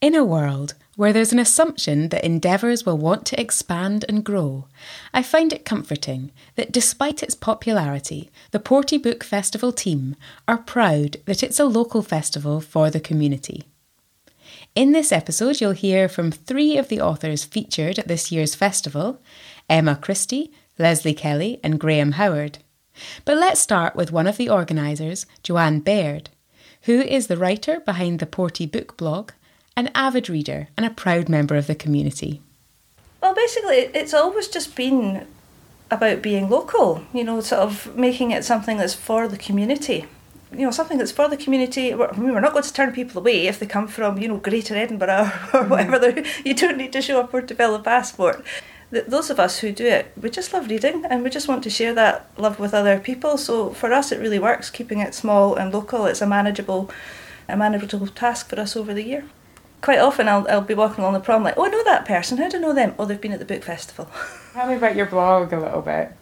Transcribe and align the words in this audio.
In 0.00 0.14
a 0.14 0.24
world 0.24 0.72
where 0.96 1.12
there's 1.12 1.32
an 1.32 1.38
assumption 1.38 2.08
that 2.08 2.24
endeavours 2.24 2.86
will 2.86 2.96
want 2.96 3.26
to 3.26 3.38
expand 3.38 4.06
and 4.08 4.24
grow, 4.24 4.64
I 5.12 5.22
find 5.22 5.52
it 5.52 5.66
comforting 5.66 6.32
that 6.54 6.72
despite 6.72 7.22
its 7.22 7.34
popularity, 7.34 8.30
the 8.50 8.60
Porty 8.60 8.96
Book 8.96 9.22
Festival 9.22 9.72
team 9.72 10.16
are 10.48 10.56
proud 10.56 11.18
that 11.26 11.42
it's 11.42 11.60
a 11.60 11.66
local 11.66 12.00
festival 12.00 12.62
for 12.62 12.88
the 12.88 12.98
community. 12.98 13.64
In 14.74 14.92
this 14.92 15.12
episode, 15.12 15.60
you'll 15.60 15.72
hear 15.72 16.08
from 16.08 16.30
three 16.32 16.78
of 16.78 16.88
the 16.88 17.02
authors 17.02 17.44
featured 17.44 17.98
at 17.98 18.08
this 18.08 18.32
year's 18.32 18.54
festival 18.54 19.20
Emma 19.68 19.96
Christie, 19.96 20.50
Lesley 20.78 21.12
Kelly, 21.12 21.60
and 21.62 21.78
Graham 21.78 22.12
Howard. 22.12 22.56
But 23.26 23.36
let's 23.36 23.60
start 23.60 23.94
with 23.96 24.12
one 24.12 24.26
of 24.26 24.38
the 24.38 24.48
organisers, 24.48 25.26
Joanne 25.42 25.80
Baird, 25.80 26.30
who 26.84 27.02
is 27.02 27.26
the 27.26 27.36
writer 27.36 27.80
behind 27.80 28.18
the 28.18 28.26
Porty 28.26 28.64
Book 28.64 28.96
blog 28.96 29.32
an 29.80 29.90
avid 29.94 30.28
reader, 30.28 30.68
and 30.76 30.84
a 30.84 30.90
proud 30.90 31.28
member 31.28 31.56
of 31.56 31.66
the 31.66 31.74
community. 31.74 32.42
Well, 33.22 33.34
basically, 33.34 33.88
it's 33.94 34.12
always 34.12 34.46
just 34.46 34.76
been 34.76 35.26
about 35.90 36.20
being 36.22 36.50
local, 36.50 37.02
you 37.14 37.24
know, 37.24 37.40
sort 37.40 37.62
of 37.62 37.96
making 37.96 38.30
it 38.30 38.44
something 38.44 38.76
that's 38.76 38.94
for 38.94 39.26
the 39.26 39.38
community. 39.38 40.04
You 40.52 40.66
know, 40.66 40.70
something 40.70 40.98
that's 40.98 41.12
for 41.12 41.28
the 41.28 41.36
community. 41.36 41.94
I 41.94 42.12
mean, 42.12 42.34
we're 42.34 42.40
not 42.40 42.52
going 42.52 42.64
to 42.64 42.72
turn 42.72 42.92
people 42.92 43.20
away 43.20 43.46
if 43.46 43.58
they 43.58 43.66
come 43.66 43.88
from, 43.88 44.18
you 44.18 44.28
know, 44.28 44.36
Greater 44.36 44.76
Edinburgh 44.76 45.32
or 45.54 45.64
whatever. 45.72 45.98
Mm. 46.12 46.26
You 46.44 46.54
don't 46.54 46.76
need 46.76 46.92
to 46.92 47.00
show 47.00 47.20
up 47.20 47.32
or 47.32 47.40
develop 47.40 47.82
a 47.82 47.84
Portobello 47.84 48.00
passport. 48.00 48.44
Those 48.90 49.30
of 49.30 49.40
us 49.40 49.60
who 49.60 49.72
do 49.72 49.86
it, 49.86 50.12
we 50.20 50.28
just 50.28 50.52
love 50.52 50.68
reading 50.68 51.06
and 51.06 51.22
we 51.22 51.30
just 51.30 51.48
want 51.48 51.62
to 51.62 51.70
share 51.70 51.94
that 51.94 52.28
love 52.36 52.58
with 52.58 52.74
other 52.74 52.98
people. 52.98 53.38
So 53.38 53.70
for 53.70 53.92
us, 53.92 54.12
it 54.12 54.20
really 54.20 54.40
works 54.40 54.68
keeping 54.68 54.98
it 54.98 55.14
small 55.14 55.54
and 55.54 55.72
local. 55.72 56.06
It's 56.06 56.20
a 56.20 56.26
manageable, 56.26 56.90
a 57.48 57.56
manageable 57.56 58.08
task 58.08 58.50
for 58.50 58.58
us 58.60 58.76
over 58.76 58.92
the 58.92 59.04
year 59.04 59.24
quite 59.80 59.98
often 59.98 60.28
I'll, 60.28 60.46
I'll 60.48 60.60
be 60.60 60.74
walking 60.74 61.02
along 61.02 61.14
the 61.14 61.20
prom 61.20 61.42
like, 61.42 61.54
oh, 61.56 61.64
I 61.64 61.68
know 61.68 61.84
that 61.84 62.04
person. 62.04 62.38
How 62.38 62.48
do 62.48 62.58
I 62.58 62.60
know 62.60 62.74
them? 62.74 62.94
Oh, 62.98 63.04
they've 63.04 63.20
been 63.20 63.32
at 63.32 63.38
the 63.38 63.44
book 63.44 63.62
festival. 63.62 64.10
Tell 64.52 64.68
me 64.68 64.74
about 64.74 64.96
your 64.96 65.06
blog 65.06 65.52
a 65.52 65.60
little 65.60 65.82
bit. 65.82 66.12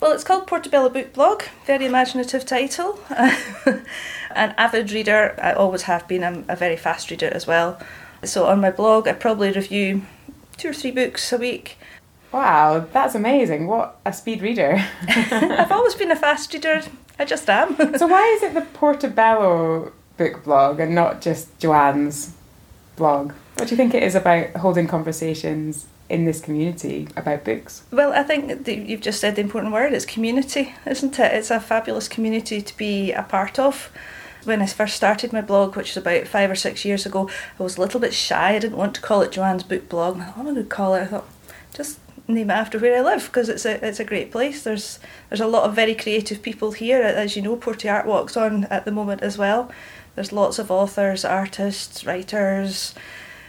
Well, 0.00 0.12
it's 0.12 0.22
called 0.22 0.46
Portobello 0.46 0.90
Book 0.90 1.12
Blog. 1.12 1.42
Very 1.66 1.86
imaginative 1.86 2.46
title. 2.46 3.00
An 3.10 4.54
avid 4.56 4.92
reader. 4.92 5.34
I 5.42 5.52
always 5.52 5.82
have 5.82 6.06
been. 6.06 6.22
I'm 6.22 6.44
a 6.48 6.54
very 6.54 6.76
fast 6.76 7.10
reader 7.10 7.28
as 7.32 7.48
well. 7.48 7.80
So 8.22 8.46
on 8.46 8.60
my 8.60 8.70
blog, 8.70 9.08
I 9.08 9.12
probably 9.14 9.50
review 9.50 10.02
two 10.56 10.70
or 10.70 10.72
three 10.72 10.92
books 10.92 11.32
a 11.32 11.36
week. 11.36 11.78
Wow, 12.30 12.86
that's 12.92 13.16
amazing. 13.16 13.66
What 13.66 13.98
a 14.04 14.12
speed 14.12 14.40
reader. 14.40 14.76
I've 15.08 15.72
always 15.72 15.96
been 15.96 16.12
a 16.12 16.16
fast 16.16 16.52
reader. 16.52 16.82
I 17.18 17.24
just 17.24 17.50
am. 17.50 17.74
so 17.98 18.06
why 18.06 18.24
is 18.36 18.44
it 18.44 18.54
the 18.54 18.60
Portobello 18.60 19.92
book 20.16 20.44
blog 20.44 20.78
and 20.78 20.94
not 20.94 21.20
just 21.20 21.58
Joanne's 21.58 22.34
blog. 22.98 23.32
What 23.54 23.68
do 23.68 23.70
you 23.70 23.76
think 23.76 23.94
it 23.94 24.02
is 24.02 24.14
about 24.14 24.50
holding 24.56 24.86
conversations 24.86 25.86
in 26.08 26.24
this 26.24 26.40
community 26.40 27.08
about 27.16 27.44
books? 27.44 27.82
Well, 27.90 28.12
I 28.12 28.22
think 28.22 28.64
that 28.64 28.76
you've 28.76 29.00
just 29.00 29.20
said 29.20 29.36
the 29.36 29.42
important 29.42 29.72
word. 29.72 29.92
It's 29.92 30.04
community, 30.04 30.74
isn't 30.86 31.18
it? 31.18 31.32
It's 31.32 31.50
a 31.50 31.60
fabulous 31.60 32.08
community 32.08 32.60
to 32.60 32.76
be 32.76 33.12
a 33.12 33.22
part 33.22 33.58
of. 33.58 33.90
When 34.44 34.62
I 34.62 34.66
first 34.66 34.96
started 34.96 35.32
my 35.32 35.40
blog, 35.40 35.76
which 35.76 35.94
was 35.94 35.96
about 35.96 36.26
five 36.26 36.50
or 36.50 36.54
six 36.54 36.84
years 36.84 37.04
ago, 37.04 37.28
I 37.58 37.62
was 37.62 37.76
a 37.76 37.80
little 37.80 38.00
bit 38.00 38.14
shy. 38.14 38.54
I 38.54 38.58
didn't 38.58 38.78
want 38.78 38.94
to 38.94 39.00
call 39.00 39.22
it 39.22 39.32
Joanne's 39.32 39.64
Book 39.64 39.88
Blog. 39.88 40.18
I 40.18 40.24
thought, 40.24 40.34
oh, 40.36 40.38
what 40.38 40.46
am 40.46 40.48
I 40.48 40.54
going 40.54 40.68
to 40.68 40.74
call 40.74 40.94
it? 40.94 41.02
I 41.02 41.06
thought, 41.06 41.28
just 41.74 41.98
name 42.28 42.50
it 42.50 42.54
after 42.54 42.78
where 42.78 42.98
I 42.98 43.00
live 43.00 43.26
because 43.26 43.48
it's 43.48 43.64
a 43.64 43.84
it's 43.84 44.00
a 44.00 44.04
great 44.04 44.30
place. 44.30 44.62
There's 44.62 44.98
there's 45.28 45.40
a 45.40 45.46
lot 45.46 45.64
of 45.64 45.74
very 45.74 45.94
creative 45.94 46.42
people 46.42 46.72
here, 46.72 47.00
as 47.00 47.36
you 47.36 47.42
know. 47.42 47.56
Porty 47.56 47.92
Art 47.92 48.06
Walk's 48.06 48.36
on 48.36 48.64
at 48.64 48.84
the 48.84 48.92
moment 48.92 49.22
as 49.22 49.38
well. 49.38 49.70
There's 50.18 50.32
lots 50.32 50.58
of 50.58 50.68
authors, 50.68 51.24
artists, 51.24 52.04
writers, 52.04 52.92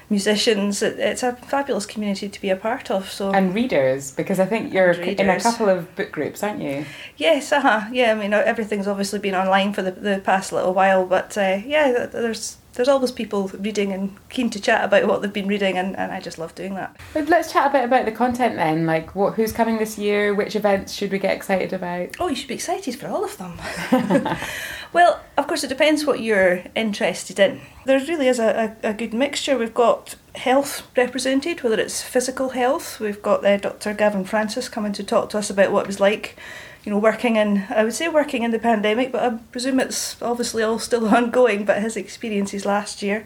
musicians. 0.07 0.83
It, 0.83 0.99
it's 0.99 1.23
a 1.23 1.33
fabulous 1.33 1.87
community 1.87 2.29
to 2.29 2.39
be 2.39 2.51
a 2.51 2.55
part 2.55 2.91
of. 2.91 3.11
So 3.11 3.31
and 3.31 3.55
readers, 3.55 4.11
because 4.11 4.39
I 4.39 4.45
think 4.45 4.71
you're 4.71 4.91
in 4.91 5.31
a 5.31 5.39
couple 5.39 5.67
of 5.67 5.95
book 5.95 6.11
groups, 6.11 6.43
aren't 6.43 6.61
you? 6.61 6.85
Yes, 7.17 7.51
uh 7.51 7.61
huh. 7.61 7.89
Yeah, 7.91 8.11
I 8.11 8.13
mean 8.13 8.33
everything's 8.33 8.87
obviously 8.87 9.17
been 9.17 9.33
online 9.33 9.73
for 9.73 9.81
the 9.81 9.89
the 9.89 10.21
past 10.23 10.53
little 10.53 10.75
while, 10.75 11.07
but 11.07 11.35
uh, 11.39 11.59
yeah, 11.65 12.05
there's 12.05 12.57
there's 12.73 12.87
always 12.87 13.11
people 13.11 13.47
reading 13.59 13.91
and 13.91 14.15
keen 14.29 14.49
to 14.51 14.61
chat 14.61 14.85
about 14.85 15.07
what 15.07 15.21
they've 15.21 15.33
been 15.33 15.47
reading, 15.47 15.77
and, 15.77 15.97
and 15.97 16.11
I 16.11 16.19
just 16.21 16.37
love 16.37 16.53
doing 16.55 16.75
that. 16.75 16.95
But 17.13 17.27
let's 17.27 17.51
chat 17.51 17.67
a 17.67 17.71
bit 17.71 17.83
about 17.83 18.05
the 18.05 18.11
content 18.11 18.55
then. 18.55 18.85
Like, 18.85 19.15
what 19.15 19.33
who's 19.33 19.51
coming 19.51 19.79
this 19.79 19.97
year? 19.97 20.35
Which 20.35 20.55
events 20.55 20.93
should 20.93 21.11
we 21.11 21.19
get 21.19 21.35
excited 21.35 21.73
about? 21.73 22.15
Oh, 22.19 22.27
you 22.27 22.35
should 22.35 22.47
be 22.47 22.53
excited 22.53 22.95
for 22.95 23.07
all 23.07 23.25
of 23.25 23.37
them. 23.37 23.59
well, 24.91 25.21
of 25.37 25.47
course, 25.47 25.63
it 25.63 25.67
depends 25.67 26.05
what 26.05 26.19
you're 26.19 26.63
interested 26.75 27.39
in. 27.39 27.61
There 27.85 27.99
really 27.99 28.27
is 28.27 28.39
a, 28.39 28.75
a, 28.83 28.89
a 28.89 28.93
good 28.93 29.13
mixture. 29.13 29.57
We've 29.57 29.73
got 29.73 30.15
health 30.35 30.87
represented, 30.97 31.61
whether 31.61 31.79
it's 31.79 32.01
physical 32.01 32.49
health. 32.49 32.99
We've 32.99 33.21
got 33.21 33.45
uh, 33.45 33.57
Dr. 33.57 33.93
Gavin 33.93 34.25
Francis 34.25 34.69
coming 34.69 34.93
to 34.93 35.03
talk 35.03 35.29
to 35.31 35.37
us 35.37 35.49
about 35.49 35.71
what 35.71 35.81
it 35.81 35.87
was 35.87 35.99
like 35.99 36.35
you 36.83 36.91
know, 36.91 36.97
working 36.97 37.35
in, 37.35 37.65
I 37.69 37.83
would 37.83 37.93
say 37.93 38.07
working 38.07 38.43
in 38.43 38.51
the 38.51 38.59
pandemic, 38.59 39.11
but 39.11 39.23
I 39.23 39.37
presume 39.51 39.79
it's 39.79 40.19
obviously 40.21 40.63
all 40.63 40.79
still 40.79 41.07
ongoing, 41.15 41.65
but 41.65 41.81
his 41.81 41.97
experiences 41.97 42.65
last 42.65 43.01
year. 43.01 43.25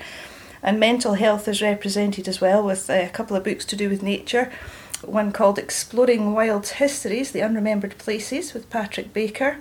And 0.61 0.79
mental 0.79 1.15
health 1.15 1.47
is 1.47 1.61
represented 1.61 2.27
as 2.27 2.39
well 2.39 2.63
with 2.63 2.89
uh, 2.89 2.93
a 2.93 3.09
couple 3.09 3.35
of 3.35 3.43
books 3.43 3.65
to 3.65 3.75
do 3.75 3.89
with 3.89 4.01
nature. 4.01 4.51
One 5.03 5.31
called 5.31 5.59
Exploring 5.59 6.33
Wild 6.33 6.67
Histories, 6.67 7.31
The 7.31 7.41
Unremembered 7.41 7.97
Places 7.97 8.53
with 8.53 8.69
Patrick 8.69 9.13
Baker 9.13 9.57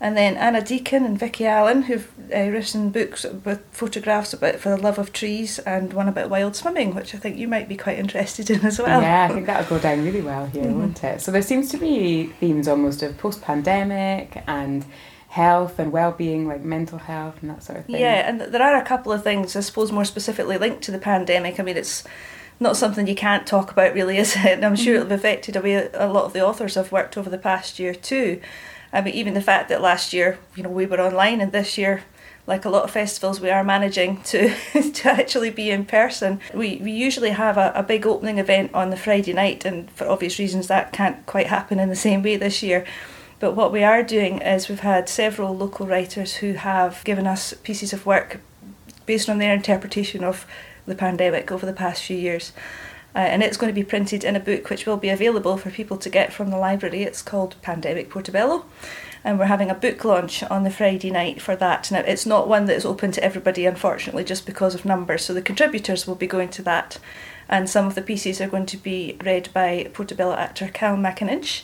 and 0.00 0.16
then 0.16 0.36
Anna 0.36 0.62
Deacon 0.62 1.04
and 1.04 1.18
Vicky 1.18 1.46
Allan, 1.46 1.82
who've 1.82 2.10
uh, 2.34 2.48
written 2.50 2.90
books 2.90 3.24
with 3.44 3.64
photographs 3.70 4.32
about 4.32 4.56
For 4.56 4.70
the 4.70 4.76
Love 4.76 4.98
of 4.98 5.12
Trees 5.12 5.58
and 5.60 5.92
one 5.92 6.08
about 6.08 6.30
wild 6.30 6.56
swimming, 6.56 6.94
which 6.94 7.14
I 7.14 7.18
think 7.18 7.36
you 7.36 7.48
might 7.48 7.68
be 7.68 7.76
quite 7.76 7.98
interested 7.98 8.50
in 8.50 8.64
as 8.64 8.78
well. 8.78 9.00
Yeah, 9.00 9.28
I 9.30 9.32
think 9.32 9.46
that 9.46 9.60
would 9.60 9.68
go 9.68 9.78
down 9.78 10.04
really 10.04 10.22
well 10.22 10.46
here, 10.46 10.64
mm-hmm. 10.64 10.74
wouldn't 10.74 11.04
it? 11.04 11.20
So 11.20 11.30
there 11.30 11.42
seems 11.42 11.70
to 11.70 11.76
be 11.76 12.26
themes 12.40 12.68
almost 12.68 13.02
of 13.02 13.16
post 13.18 13.42
pandemic 13.42 14.42
and 14.46 14.84
health 15.34 15.80
and 15.80 15.90
well-being 15.90 16.46
like 16.46 16.62
mental 16.62 16.98
health 16.98 17.34
and 17.40 17.50
that 17.50 17.60
sort 17.60 17.76
of 17.76 17.84
thing 17.86 17.96
yeah 17.96 18.28
and 18.28 18.40
there 18.40 18.62
are 18.62 18.76
a 18.76 18.84
couple 18.84 19.10
of 19.10 19.24
things 19.24 19.56
i 19.56 19.60
suppose 19.60 19.90
more 19.90 20.04
specifically 20.04 20.56
linked 20.56 20.80
to 20.80 20.92
the 20.92 20.98
pandemic 20.98 21.58
i 21.58 21.62
mean 21.64 21.76
it's 21.76 22.04
not 22.60 22.76
something 22.76 23.08
you 23.08 23.16
can't 23.16 23.44
talk 23.44 23.72
about 23.72 23.92
really 23.94 24.16
is 24.16 24.36
it 24.36 24.44
and 24.44 24.64
i'm 24.64 24.76
sure 24.76 24.94
mm-hmm. 24.94 25.06
it'll 25.06 25.10
have 25.10 25.18
affected 25.18 25.56
a 25.56 25.60
way 25.60 25.90
a 25.92 26.06
lot 26.06 26.24
of 26.24 26.34
the 26.34 26.40
authors 26.40 26.76
have 26.76 26.92
worked 26.92 27.18
over 27.18 27.28
the 27.28 27.36
past 27.36 27.80
year 27.80 27.92
too 27.92 28.40
I 28.94 29.00
mean, 29.00 29.14
even 29.14 29.34
the 29.34 29.42
fact 29.42 29.68
that 29.68 29.82
last 29.82 30.12
year, 30.12 30.38
you 30.54 30.62
know, 30.62 30.70
we 30.70 30.86
were 30.86 31.00
online 31.00 31.40
and 31.40 31.50
this 31.50 31.76
year, 31.76 32.04
like 32.46 32.64
a 32.64 32.70
lot 32.70 32.84
of 32.84 32.92
festivals, 32.92 33.40
we 33.40 33.50
are 33.50 33.64
managing 33.64 34.22
to, 34.22 34.54
to 34.92 35.10
actually 35.10 35.50
be 35.50 35.70
in 35.70 35.84
person. 35.84 36.40
We, 36.54 36.76
we 36.76 36.92
usually 36.92 37.30
have 37.30 37.58
a, 37.58 37.72
a 37.74 37.82
big 37.82 38.06
opening 38.06 38.38
event 38.38 38.72
on 38.72 38.90
the 38.90 38.96
Friday 38.96 39.32
night, 39.32 39.64
and 39.64 39.90
for 39.90 40.06
obvious 40.06 40.38
reasons, 40.38 40.68
that 40.68 40.92
can't 40.92 41.26
quite 41.26 41.48
happen 41.48 41.80
in 41.80 41.88
the 41.88 41.96
same 41.96 42.22
way 42.22 42.36
this 42.36 42.62
year. 42.62 42.86
But 43.40 43.56
what 43.56 43.72
we 43.72 43.82
are 43.82 44.02
doing 44.02 44.40
is 44.40 44.68
we've 44.68 44.80
had 44.80 45.08
several 45.08 45.56
local 45.56 45.86
writers 45.86 46.36
who 46.36 46.52
have 46.52 47.02
given 47.04 47.26
us 47.26 47.52
pieces 47.64 47.92
of 47.92 48.06
work 48.06 48.40
based 49.06 49.28
on 49.28 49.38
their 49.38 49.54
interpretation 49.54 50.22
of 50.22 50.46
the 50.86 50.94
pandemic 50.94 51.50
over 51.50 51.66
the 51.66 51.72
past 51.72 52.04
few 52.04 52.16
years. 52.16 52.52
Uh, 53.14 53.18
and 53.18 53.42
it's 53.44 53.56
going 53.56 53.72
to 53.72 53.80
be 53.80 53.84
printed 53.84 54.24
in 54.24 54.34
a 54.34 54.40
book 54.40 54.68
which 54.68 54.86
will 54.86 54.96
be 54.96 55.08
available 55.08 55.56
for 55.56 55.70
people 55.70 55.96
to 55.96 56.10
get 56.10 56.32
from 56.32 56.50
the 56.50 56.56
library. 56.56 57.04
It's 57.04 57.22
called 57.22 57.54
Pandemic 57.62 58.10
Portobello, 58.10 58.64
and 59.22 59.38
we're 59.38 59.44
having 59.44 59.70
a 59.70 59.74
book 59.74 60.04
launch 60.04 60.42
on 60.42 60.64
the 60.64 60.70
Friday 60.70 61.10
night 61.10 61.40
for 61.40 61.54
that. 61.54 61.92
Now, 61.92 62.00
it's 62.00 62.26
not 62.26 62.48
one 62.48 62.64
that 62.64 62.74
is 62.74 62.84
open 62.84 63.12
to 63.12 63.22
everybody, 63.22 63.66
unfortunately, 63.66 64.24
just 64.24 64.46
because 64.46 64.74
of 64.74 64.84
numbers. 64.84 65.24
So 65.24 65.32
the 65.32 65.42
contributors 65.42 66.08
will 66.08 66.16
be 66.16 66.26
going 66.26 66.48
to 66.50 66.62
that, 66.62 66.98
and 67.48 67.70
some 67.70 67.86
of 67.86 67.94
the 67.94 68.02
pieces 68.02 68.40
are 68.40 68.48
going 68.48 68.66
to 68.66 68.76
be 68.76 69.16
read 69.24 69.48
by 69.54 69.90
Portobello 69.92 70.34
actor 70.34 70.68
Cal 70.68 70.96
MacAninch, 70.96 71.62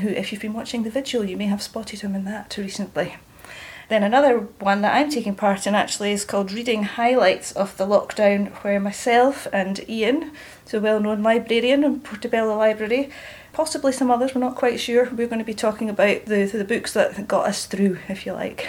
who, 0.00 0.08
if 0.08 0.32
you've 0.32 0.42
been 0.42 0.52
watching 0.52 0.82
the 0.82 0.90
video, 0.90 1.22
you 1.22 1.36
may 1.38 1.46
have 1.46 1.62
spotted 1.62 2.00
him 2.00 2.14
in 2.14 2.24
that 2.24 2.56
recently. 2.58 3.16
Then 3.90 4.04
another 4.04 4.38
one 4.60 4.82
that 4.82 4.94
I'm 4.94 5.10
taking 5.10 5.34
part 5.34 5.66
in 5.66 5.74
actually 5.74 6.12
is 6.12 6.24
called 6.24 6.52
Reading 6.52 6.84
Highlights 6.84 7.50
of 7.50 7.76
the 7.76 7.88
Lockdown, 7.88 8.52
where 8.62 8.78
myself 8.78 9.48
and 9.52 9.80
Ian, 9.90 10.30
so 10.64 10.78
well 10.78 11.00
known 11.00 11.24
librarian 11.24 11.82
in 11.82 11.98
Portobello 11.98 12.56
Library, 12.56 13.10
possibly 13.52 13.90
some 13.90 14.08
others, 14.08 14.32
we're 14.32 14.42
not 14.42 14.54
quite 14.54 14.78
sure, 14.78 15.10
we're 15.10 15.26
going 15.26 15.40
to 15.40 15.44
be 15.44 15.54
talking 15.54 15.90
about 15.90 16.26
the, 16.26 16.44
the 16.44 16.62
books 16.62 16.92
that 16.92 17.26
got 17.26 17.48
us 17.48 17.66
through, 17.66 17.98
if 18.08 18.24
you 18.24 18.32
like. 18.32 18.68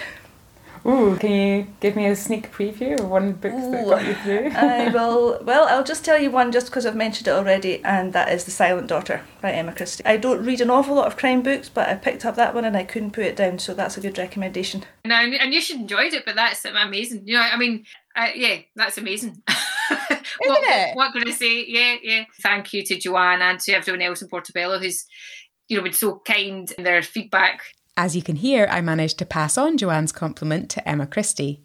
Ooh, 0.85 1.15
can 1.17 1.31
you 1.31 1.67
give 1.79 1.95
me 1.95 2.07
a 2.07 2.15
sneak 2.15 2.51
preview 2.51 2.99
of 2.99 3.07
one 3.07 3.33
book 3.33 3.51
that 3.51 3.85
got 3.85 4.05
you 4.05 4.15
through? 4.15 4.51
I 4.55 4.89
will. 4.89 5.39
Well, 5.43 5.67
I'll 5.67 5.83
just 5.83 6.03
tell 6.03 6.19
you 6.19 6.31
one 6.31 6.51
just 6.51 6.67
because 6.67 6.85
I've 6.85 6.95
mentioned 6.95 7.27
it 7.27 7.31
already, 7.31 7.83
and 7.83 8.13
that 8.13 8.31
is 8.31 8.45
The 8.45 8.51
Silent 8.51 8.87
Daughter 8.87 9.21
by 9.41 9.51
Emma 9.51 9.73
Christie. 9.73 10.03
I 10.05 10.17
don't 10.17 10.43
read 10.43 10.59
an 10.59 10.71
awful 10.71 10.95
lot 10.95 11.07
of 11.07 11.17
crime 11.17 11.43
books, 11.43 11.69
but 11.69 11.87
I 11.87 11.95
picked 11.95 12.25
up 12.25 12.35
that 12.35 12.55
one 12.55 12.65
and 12.65 12.75
I 12.75 12.83
couldn't 12.83 13.11
put 13.11 13.25
it 13.25 13.35
down, 13.35 13.59
so 13.59 13.73
that's 13.73 13.97
a 13.97 14.01
good 14.01 14.17
recommendation. 14.17 14.83
No, 15.05 15.15
and 15.15 15.53
you 15.53 15.61
should 15.61 15.77
enjoyed 15.77 16.13
it, 16.13 16.25
but 16.25 16.35
that's 16.35 16.65
amazing. 16.65 17.23
You 17.25 17.35
know, 17.35 17.41
I 17.41 17.57
mean, 17.57 17.85
uh, 18.15 18.29
yeah, 18.33 18.59
that's 18.75 18.97
amazing. 18.97 19.41
Isn't 19.91 20.23
what, 20.39 20.63
it? 20.63 20.95
What, 20.95 21.13
what 21.13 21.13
can 21.13 21.27
I 21.27 21.35
say? 21.35 21.65
Yeah, 21.67 21.95
yeah. 22.01 22.23
Thank 22.41 22.73
you 22.73 22.83
to 22.85 22.97
Joanne 22.97 23.41
and 23.41 23.59
to 23.61 23.73
everyone 23.73 24.01
else 24.01 24.21
in 24.21 24.29
Portobello 24.29 24.79
who's, 24.79 25.05
you 25.67 25.77
know, 25.77 25.83
been 25.83 25.93
so 25.93 26.21
kind 26.25 26.71
in 26.77 26.83
their 26.83 27.03
feedback 27.03 27.61
as 28.01 28.15
you 28.15 28.23
can 28.23 28.37
hear, 28.37 28.67
I 28.71 28.81
managed 28.81 29.19
to 29.19 29.27
pass 29.27 29.59
on 29.59 29.77
Joanne's 29.77 30.11
compliment 30.11 30.71
to 30.71 30.89
Emma 30.89 31.05
Christie. 31.05 31.61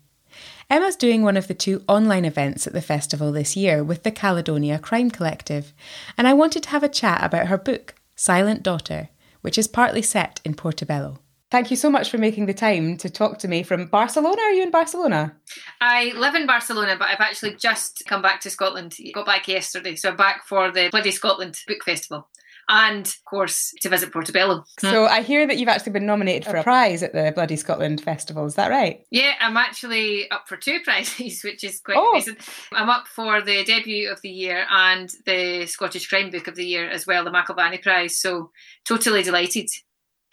Emma's 0.68 0.94
doing 0.94 1.22
one 1.22 1.38
of 1.38 1.48
the 1.48 1.54
two 1.54 1.82
online 1.88 2.26
events 2.26 2.66
at 2.66 2.74
the 2.74 2.82
festival 2.82 3.32
this 3.32 3.56
year 3.56 3.82
with 3.82 4.02
the 4.02 4.10
Caledonia 4.10 4.78
Crime 4.78 5.10
Collective, 5.10 5.72
and 6.18 6.28
I 6.28 6.34
wanted 6.34 6.62
to 6.64 6.68
have 6.68 6.82
a 6.82 6.90
chat 6.90 7.24
about 7.24 7.46
her 7.46 7.56
book, 7.56 7.94
Silent 8.16 8.62
Daughter, 8.62 9.08
which 9.40 9.56
is 9.56 9.66
partly 9.66 10.02
set 10.02 10.42
in 10.44 10.52
Portobello. 10.52 11.20
Thank 11.50 11.70
you 11.70 11.76
so 11.76 11.88
much 11.88 12.10
for 12.10 12.18
making 12.18 12.44
the 12.44 12.52
time 12.52 12.98
to 12.98 13.08
talk 13.08 13.38
to 13.38 13.48
me 13.48 13.62
from 13.62 13.86
Barcelona. 13.86 14.42
Are 14.42 14.52
you 14.52 14.62
in 14.62 14.70
Barcelona? 14.70 15.34
I 15.80 16.12
live 16.16 16.34
in 16.34 16.46
Barcelona, 16.46 16.96
but 16.98 17.08
I've 17.08 17.20
actually 17.20 17.54
just 17.54 18.02
come 18.06 18.20
back 18.20 18.42
to 18.42 18.50
Scotland. 18.50 18.94
Got 19.14 19.24
back 19.24 19.48
yesterday, 19.48 19.96
so 19.96 20.10
I'm 20.10 20.16
back 20.16 20.44
for 20.44 20.70
the 20.70 20.90
Bloody 20.90 21.12
Scotland 21.12 21.58
Book 21.66 21.82
Festival 21.82 22.28
and 22.68 23.06
of 23.06 23.24
course 23.24 23.72
to 23.80 23.88
visit 23.88 24.12
Portobello. 24.12 24.64
So 24.80 25.06
I 25.06 25.22
hear 25.22 25.46
that 25.46 25.56
you've 25.58 25.68
actually 25.68 25.92
been 25.92 26.06
nominated 26.06 26.44
for 26.50 26.56
a 26.56 26.62
prize 26.62 27.02
at 27.02 27.12
the 27.12 27.32
Bloody 27.34 27.56
Scotland 27.56 28.00
Festival. 28.00 28.44
Is 28.46 28.56
that 28.56 28.70
right? 28.70 29.04
Yeah, 29.10 29.34
I'm 29.40 29.56
actually 29.56 30.30
up 30.30 30.48
for 30.48 30.56
two 30.56 30.80
prizes, 30.84 31.42
which 31.44 31.62
is 31.62 31.80
quite 31.80 31.96
Oh. 31.98 32.10
amazing. 32.12 32.36
I'm 32.72 32.90
up 32.90 33.06
for 33.06 33.40
the 33.40 33.64
debut 33.64 34.10
of 34.10 34.20
the 34.22 34.30
year 34.30 34.66
and 34.70 35.08
the 35.26 35.66
Scottish 35.66 36.08
Crime 36.08 36.30
Book 36.30 36.48
of 36.48 36.56
the 36.56 36.64
Year 36.66 36.88
as 36.88 37.06
well, 37.06 37.24
the 37.24 37.30
McIlvanney 37.30 37.82
Prize. 37.82 38.18
So 38.20 38.50
totally 38.84 39.22
delighted. 39.22 39.68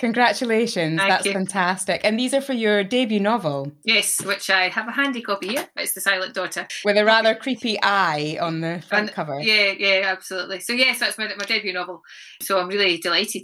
Congratulations. 0.03 0.97
Thank 0.99 1.09
That's 1.09 1.25
you. 1.25 1.31
fantastic. 1.31 2.01
And 2.03 2.19
these 2.19 2.33
are 2.33 2.41
for 2.41 2.51
your 2.53 2.83
debut 2.83 3.21
novel 3.21 3.71
Yes, 3.85 4.23
which 4.25 4.49
I 4.49 4.67
have 4.67 4.87
a 4.87 4.91
handy 4.91 5.21
copy 5.21 5.47
here. 5.49 5.67
It's 5.77 5.93
The 5.93 6.01
Silent 6.01 6.33
Daughter. 6.33 6.67
with 6.83 6.97
a 6.97 7.05
rather 7.05 7.33
creepy 7.35 7.77
eye 7.81 8.37
on 8.41 8.59
the 8.59 8.83
front 8.87 9.07
And- 9.07 9.11
cover. 9.15 9.39
Yeah, 9.39 9.71
yeah, 9.77 10.01
absolutely. 10.05 10.59
So 10.59 10.73
yes, 10.73 10.99
that's 10.99 11.17
my, 11.17 11.27
my 11.37 11.45
debut 11.45 11.71
novel. 11.71 12.01
So 12.41 12.59
I'm 12.59 12.67
really 12.67 12.97
delighted. 12.97 13.43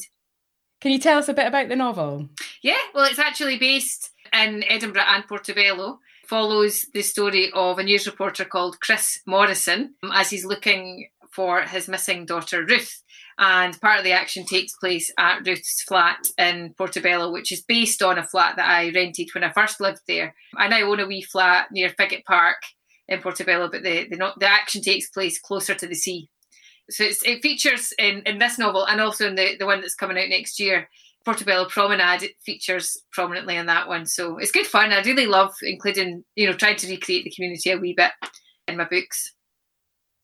Can 0.81 0.91
you 0.91 0.99
tell 0.99 1.17
us 1.17 1.29
a 1.29 1.33
bit 1.33 1.47
about 1.47 1.69
the 1.69 1.75
novel? 1.77 2.29
Yeah, 2.61 2.77
well, 2.93 3.05
it's 3.05 3.19
actually 3.19 3.57
based 3.57 4.11
in 4.33 4.63
Edinburgh 4.67 5.03
and 5.07 5.27
Portobello. 5.27 5.99
Follows 6.27 6.85
the 6.93 7.01
story 7.01 7.51
of 7.53 7.79
a 7.79 7.83
news 7.83 8.05
reporter 8.05 8.43
called 8.45 8.79
Chris 8.81 9.21
Morrison 9.25 9.95
um, 10.03 10.11
as 10.13 10.29
he's 10.29 10.45
looking 10.45 11.07
for 11.31 11.61
his 11.61 11.87
missing 11.87 12.25
daughter 12.25 12.65
Ruth. 12.65 13.01
And 13.41 13.79
part 13.79 13.99
of 13.99 14.03
the 14.03 14.11
action 14.11 14.45
takes 14.45 14.75
place 14.75 15.09
at 15.17 15.47
Ruth's 15.47 15.81
flat 15.87 16.27
in 16.37 16.73
Portobello, 16.77 17.31
which 17.31 17.53
is 17.53 17.61
based 17.61 18.03
on 18.03 18.17
a 18.17 18.27
flat 18.27 18.57
that 18.57 18.67
I 18.67 18.91
rented 18.91 19.29
when 19.33 19.45
I 19.45 19.53
first 19.53 19.79
lived 19.79 20.01
there. 20.09 20.35
I 20.57 20.67
now 20.67 20.81
own 20.81 20.99
a 20.99 21.07
wee 21.07 21.21
flat 21.21 21.67
near 21.71 21.89
Figgate 21.89 22.25
Park 22.25 22.57
in 23.07 23.21
Portobello, 23.21 23.69
but 23.71 23.81
the, 23.81 24.09
the, 24.09 24.33
the 24.37 24.49
action 24.49 24.81
takes 24.81 25.09
place 25.09 25.39
closer 25.39 25.73
to 25.73 25.87
the 25.87 25.95
sea. 25.95 26.27
So 26.89 27.05
it 27.05 27.41
features 27.41 27.93
in, 27.97 28.23
in 28.25 28.39
this 28.39 28.59
novel 28.59 28.85
and 28.85 28.99
also 28.99 29.27
in 29.27 29.35
the, 29.35 29.55
the 29.57 29.65
one 29.65 29.79
that's 29.79 29.95
coming 29.95 30.17
out 30.17 30.27
next 30.27 30.59
year. 30.59 30.89
Portobello 31.23 31.65
Promenade 31.69 32.31
features 32.45 32.97
prominently 33.13 33.55
in 33.55 33.67
that 33.67 33.87
one. 33.87 34.05
So 34.05 34.37
it's 34.37 34.51
good 34.51 34.67
fun. 34.67 34.91
I 34.91 35.01
really 35.01 35.27
love 35.27 35.53
including, 35.61 36.25
you 36.35 36.47
know, 36.47 36.53
trying 36.53 36.77
to 36.77 36.89
recreate 36.89 37.23
the 37.23 37.31
community 37.31 37.71
a 37.71 37.77
wee 37.77 37.93
bit 37.95 38.11
in 38.67 38.75
my 38.75 38.85
books. 38.85 39.33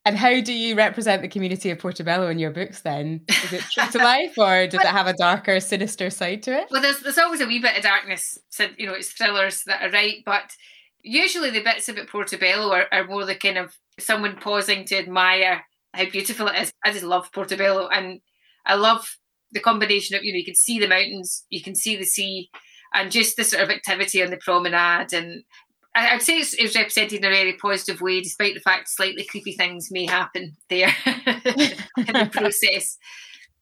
And 0.06 0.16
how 0.16 0.40
do 0.40 0.54
you 0.54 0.76
represent 0.76 1.24
the 1.24 1.28
community 1.28 1.72
of 1.72 1.80
Portobello 1.80 2.30
in 2.30 2.38
your 2.38 2.52
books 2.52 2.82
then? 2.82 3.22
Is 3.28 3.54
it 3.54 3.64
true 3.72 3.88
to 3.92 3.98
life 4.04 4.38
or 4.38 4.68
does 4.68 4.82
it 4.82 4.86
have 4.86 5.08
a 5.08 5.14
darker, 5.14 5.60
sinister 5.60 6.12
side 6.12 6.44
to 6.44 6.60
it? 6.60 6.68
Well, 6.70 6.82
there's, 6.82 7.00
there's 7.00 7.18
always 7.18 7.42
a 7.42 7.48
wee 7.48 7.60
bit 7.60 7.76
of 7.76 7.84
darkness. 7.84 8.38
So, 8.50 8.68
you 8.78 8.86
know, 8.86 8.94
it's 8.94 9.12
thrillers 9.12 9.64
that 9.66 9.82
are 9.82 9.90
right, 9.90 10.18
but 10.24 10.52
usually 11.02 11.50
the 11.50 11.64
bits 11.64 11.90
about 11.90 12.08
Portobello 12.08 12.72
are, 12.72 12.86
are 12.92 13.08
more 13.08 13.26
the 13.26 13.34
kind 13.34 13.58
of 13.58 13.76
someone 14.00 14.36
pausing 14.36 14.86
to 14.86 14.98
admire 14.98 15.64
how 15.94 16.06
beautiful 16.06 16.48
it 16.48 16.62
is. 16.62 16.72
I 16.84 16.92
just 16.92 17.04
love 17.04 17.32
Portobello 17.32 17.88
and 17.88 18.22
I 18.66 18.76
love 18.76 19.18
the 19.52 19.60
combination 19.60 20.16
of, 20.16 20.24
you 20.24 20.34
know, 20.34 20.38
you 20.38 20.46
can 20.46 20.56
see 20.56 20.80
the 20.80 20.88
mountains, 20.88 21.46
you 21.50 21.64
can 21.64 21.74
see 21.74 21.96
the 21.96 22.06
sea, 22.06 22.50
and 22.94 23.12
just 23.12 23.38
the 23.38 23.44
sort 23.44 23.64
of 23.64 23.70
activity 23.70 24.24
on 24.24 24.30
the 24.30 24.38
promenade. 24.38 25.14
And 25.14 25.44
I'd 25.96 26.22
say 26.22 26.40
it's, 26.40 26.54
it's 26.56 26.76
represented 26.76 27.20
in 27.20 27.26
a 27.26 27.30
very 27.30 27.54
positive 27.54 28.02
way, 28.02 28.22
despite 28.22 28.54
the 28.54 28.60
fact 28.60 28.90
slightly 28.90 29.24
creepy 29.24 29.54
things 29.54 29.90
may 29.92 30.06
happen 30.06 30.56
there 30.70 30.94
in 31.06 32.14
the 32.14 32.30
process. 32.32 32.98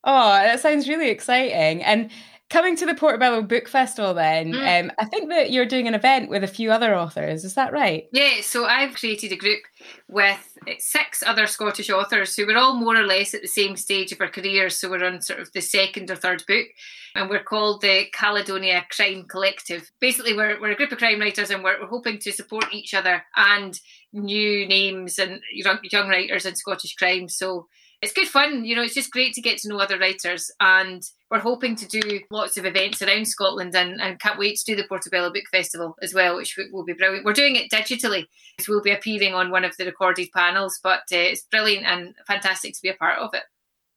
Oh, 0.06 0.34
that 0.34 0.60
sounds 0.60 0.90
really 0.90 1.10
exciting. 1.10 1.82
And 1.82 2.12
coming 2.50 2.76
to 2.76 2.86
the 2.86 2.94
Portobello 2.94 3.42
Book 3.42 3.68
Festival 3.68 4.14
then, 4.14 4.54
Mm. 4.54 4.86
um, 4.86 4.92
I 5.00 5.06
think 5.06 5.30
that 5.30 5.52
you're 5.52 5.66
doing 5.66 5.88
an 5.88 5.96
event 5.96 6.30
with 6.30 6.44
a 6.44 6.48
few 6.48 6.72
other 6.72 6.96
authors. 6.96 7.44
Is 7.44 7.56
that 7.56 7.74
right? 7.74 8.06
Yeah, 8.12 8.42
so 8.42 8.66
I've 8.66 8.94
created 8.96 9.32
a 9.32 9.36
group 9.36 9.62
with 10.08 10.58
six 10.80 11.24
other 11.26 11.48
Scottish 11.48 11.90
authors 11.90 12.36
who 12.36 12.46
were 12.46 12.58
all 12.58 12.76
more 12.76 12.96
or 12.96 13.04
less 13.04 13.34
at 13.34 13.42
the 13.42 13.48
same 13.48 13.76
stage 13.76 14.12
of 14.12 14.22
our 14.22 14.30
careers. 14.30 14.78
So 14.78 14.90
we're 14.90 15.04
on 15.04 15.22
sort 15.22 15.40
of 15.40 15.52
the 15.54 15.62
second 15.62 16.12
or 16.12 16.16
third 16.16 16.44
book, 16.48 16.68
and 17.16 17.30
we're 17.30 17.44
called 17.44 17.82
the 17.82 18.06
Caledonia 18.14 18.86
Crime 18.92 19.26
Collective. 19.28 19.92
Basically, 20.00 20.36
we're, 20.36 20.60
we're 20.62 20.72
a 20.72 20.76
group 20.76 20.92
of 20.92 21.00
crime 21.00 21.20
writers, 21.22 21.50
and 21.50 21.64
we're, 21.64 21.82
we're 21.82 21.88
hoping 21.88 22.20
to 22.20 22.32
support 22.32 22.66
each 22.72 22.94
other 22.94 23.24
and 23.36 23.80
new 24.12 24.68
names 24.68 25.18
and 25.18 25.42
young, 25.52 25.80
young 25.84 26.08
writers 26.08 26.46
in 26.46 26.56
Scottish 26.56 26.94
crime. 26.96 27.28
So 27.30 27.68
it's 28.04 28.12
good 28.12 28.28
fun. 28.28 28.66
You 28.66 28.76
know, 28.76 28.84
it's 28.84 28.94
just 28.94 29.12
great 29.12 29.34
to 29.36 29.42
get 29.42 29.60
to 29.60 29.70
know 29.70 29.80
other 29.80 29.98
writers, 29.98 30.52
and 30.60 31.02
we're 31.32 31.40
hoping 31.40 31.76
to 31.78 31.88
do 31.88 32.20
lots 32.30 32.58
of 32.58 32.66
events 32.66 33.02
around 33.02 33.28
Scotland, 33.30 33.74
and, 33.76 34.02
and 34.02 34.20
can't 34.20 34.38
wait 34.38 34.58
to 34.58 34.66
do 34.66 34.76
the 34.76 34.88
Portobello 34.88 35.32
Book 35.32 35.46
Festival 35.50 35.96
as 36.02 36.14
well, 36.14 36.36
which 36.36 36.60
will 36.74 36.84
be 36.84 36.94
brilliant. 36.94 37.26
We're 37.26 37.32
doing 37.32 37.56
it 37.56 37.72
digitally, 37.72 38.26
so 38.60 38.74
we'll 38.74 38.82
be 38.82 38.92
appearing 38.92 39.34
on 39.34 39.52
one 39.52 39.64
of 39.64 39.78
the 39.78 39.86
recorded 39.86 40.28
panels, 40.36 40.82
but 40.84 41.04
uh, 41.14 41.16
it's 41.16 41.48
brilliant 41.50 41.86
and 41.86 42.14
fantastic 42.28 42.74
to 42.74 42.82
be 42.84 42.90
a 42.90 42.94
part 42.94 43.20
of 43.20 43.34
it. 43.34 43.44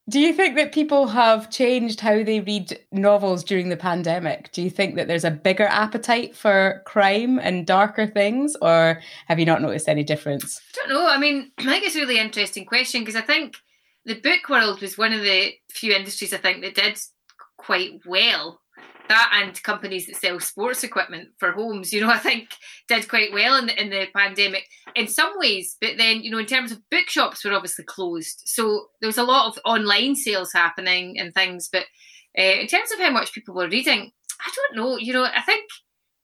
Do 0.09 0.20
you 0.20 0.32
think 0.32 0.55
that 0.55 0.70
people 0.70 1.09
have 1.09 1.50
changed 1.50 1.99
how 1.99 2.23
they 2.23 2.38
read 2.38 2.79
novels 2.93 3.43
during 3.43 3.70
the 3.70 3.76
pandemic? 3.76 4.52
Do 4.52 4.62
you 4.62 4.70
think 4.70 4.94
that 4.94 5.09
there's 5.09 5.25
a 5.25 5.32
bigger 5.32 5.67
appetite 5.67 6.37
for 6.37 6.81
crime 6.87 7.41
and 7.41 7.67
darker 7.67 8.06
things, 8.06 8.55
or 8.62 9.02
have 9.26 9.41
you 9.41 9.47
not 9.47 9.62
noticed 9.62 9.88
any 9.88 10.05
difference? 10.05 10.61
I 10.75 10.87
don't 10.87 10.94
know. 10.94 11.09
I 11.09 11.19
mean, 11.19 11.50
I 11.59 11.64
think 11.64 11.85
it's 11.85 11.97
a 11.97 12.00
really 12.00 12.20
interesting 12.20 12.64
question 12.64 13.00
because 13.00 13.17
I 13.17 13.23
think 13.23 13.56
the 14.06 14.20
book 14.20 14.49
world 14.49 14.81
was 14.81 14.97
one 14.97 15.12
of 15.12 15.23
the 15.23 15.53
few 15.70 15.93
industries 15.93 16.32
I 16.32 16.38
think 16.38 16.62
that 16.62 16.76
did 16.76 16.99
quite 17.58 18.00
well. 18.06 18.61
That 19.08 19.31
and 19.35 19.62
companies 19.62 20.06
that 20.06 20.17
sell 20.17 20.41
sports 20.41 20.82
equipment 20.82 21.29
for 21.38 21.53
homes, 21.53 21.93
you 21.93 22.00
know, 22.00 22.11
I 22.12 22.19
think 22.19 22.49
did 22.88 23.08
quite 23.08 23.32
well 23.32 23.56
in 23.58 23.67
the, 23.67 23.81
in 23.81 23.91
the 23.91 24.06
pandemic 24.14 24.64
in 24.94 25.08
some 25.08 25.32
ways. 25.37 25.76
But 25.81 25.97
then, 25.99 26.23
you 26.23 26.31
know, 26.31 26.38
in 26.38 26.47
terms 26.47 26.73
of 26.73 26.88
bookshops 26.91 27.44
were 27.44 27.53
obviously 27.53 27.85
closed, 27.85 28.43
so 28.47 28.87
there 29.00 29.08
was 29.08 29.19
a 29.19 29.25
lot 29.25 29.49
of 29.49 29.61
online 29.64 30.14
sales 30.14 30.52
happening 30.52 31.19
and 31.19 31.35
things. 31.35 31.69
But 31.70 31.87
uh, 32.38 32.43
in 32.43 32.67
terms 32.69 32.93
of 32.93 32.99
how 32.99 33.11
much 33.11 33.32
people 33.32 33.55
were 33.55 33.69
reading, 33.69 34.12
I 34.41 34.50
don't 34.55 34.76
know. 34.76 34.99
You 34.99 35.12
know, 35.14 35.25
I 35.25 35.43
think 35.43 35.64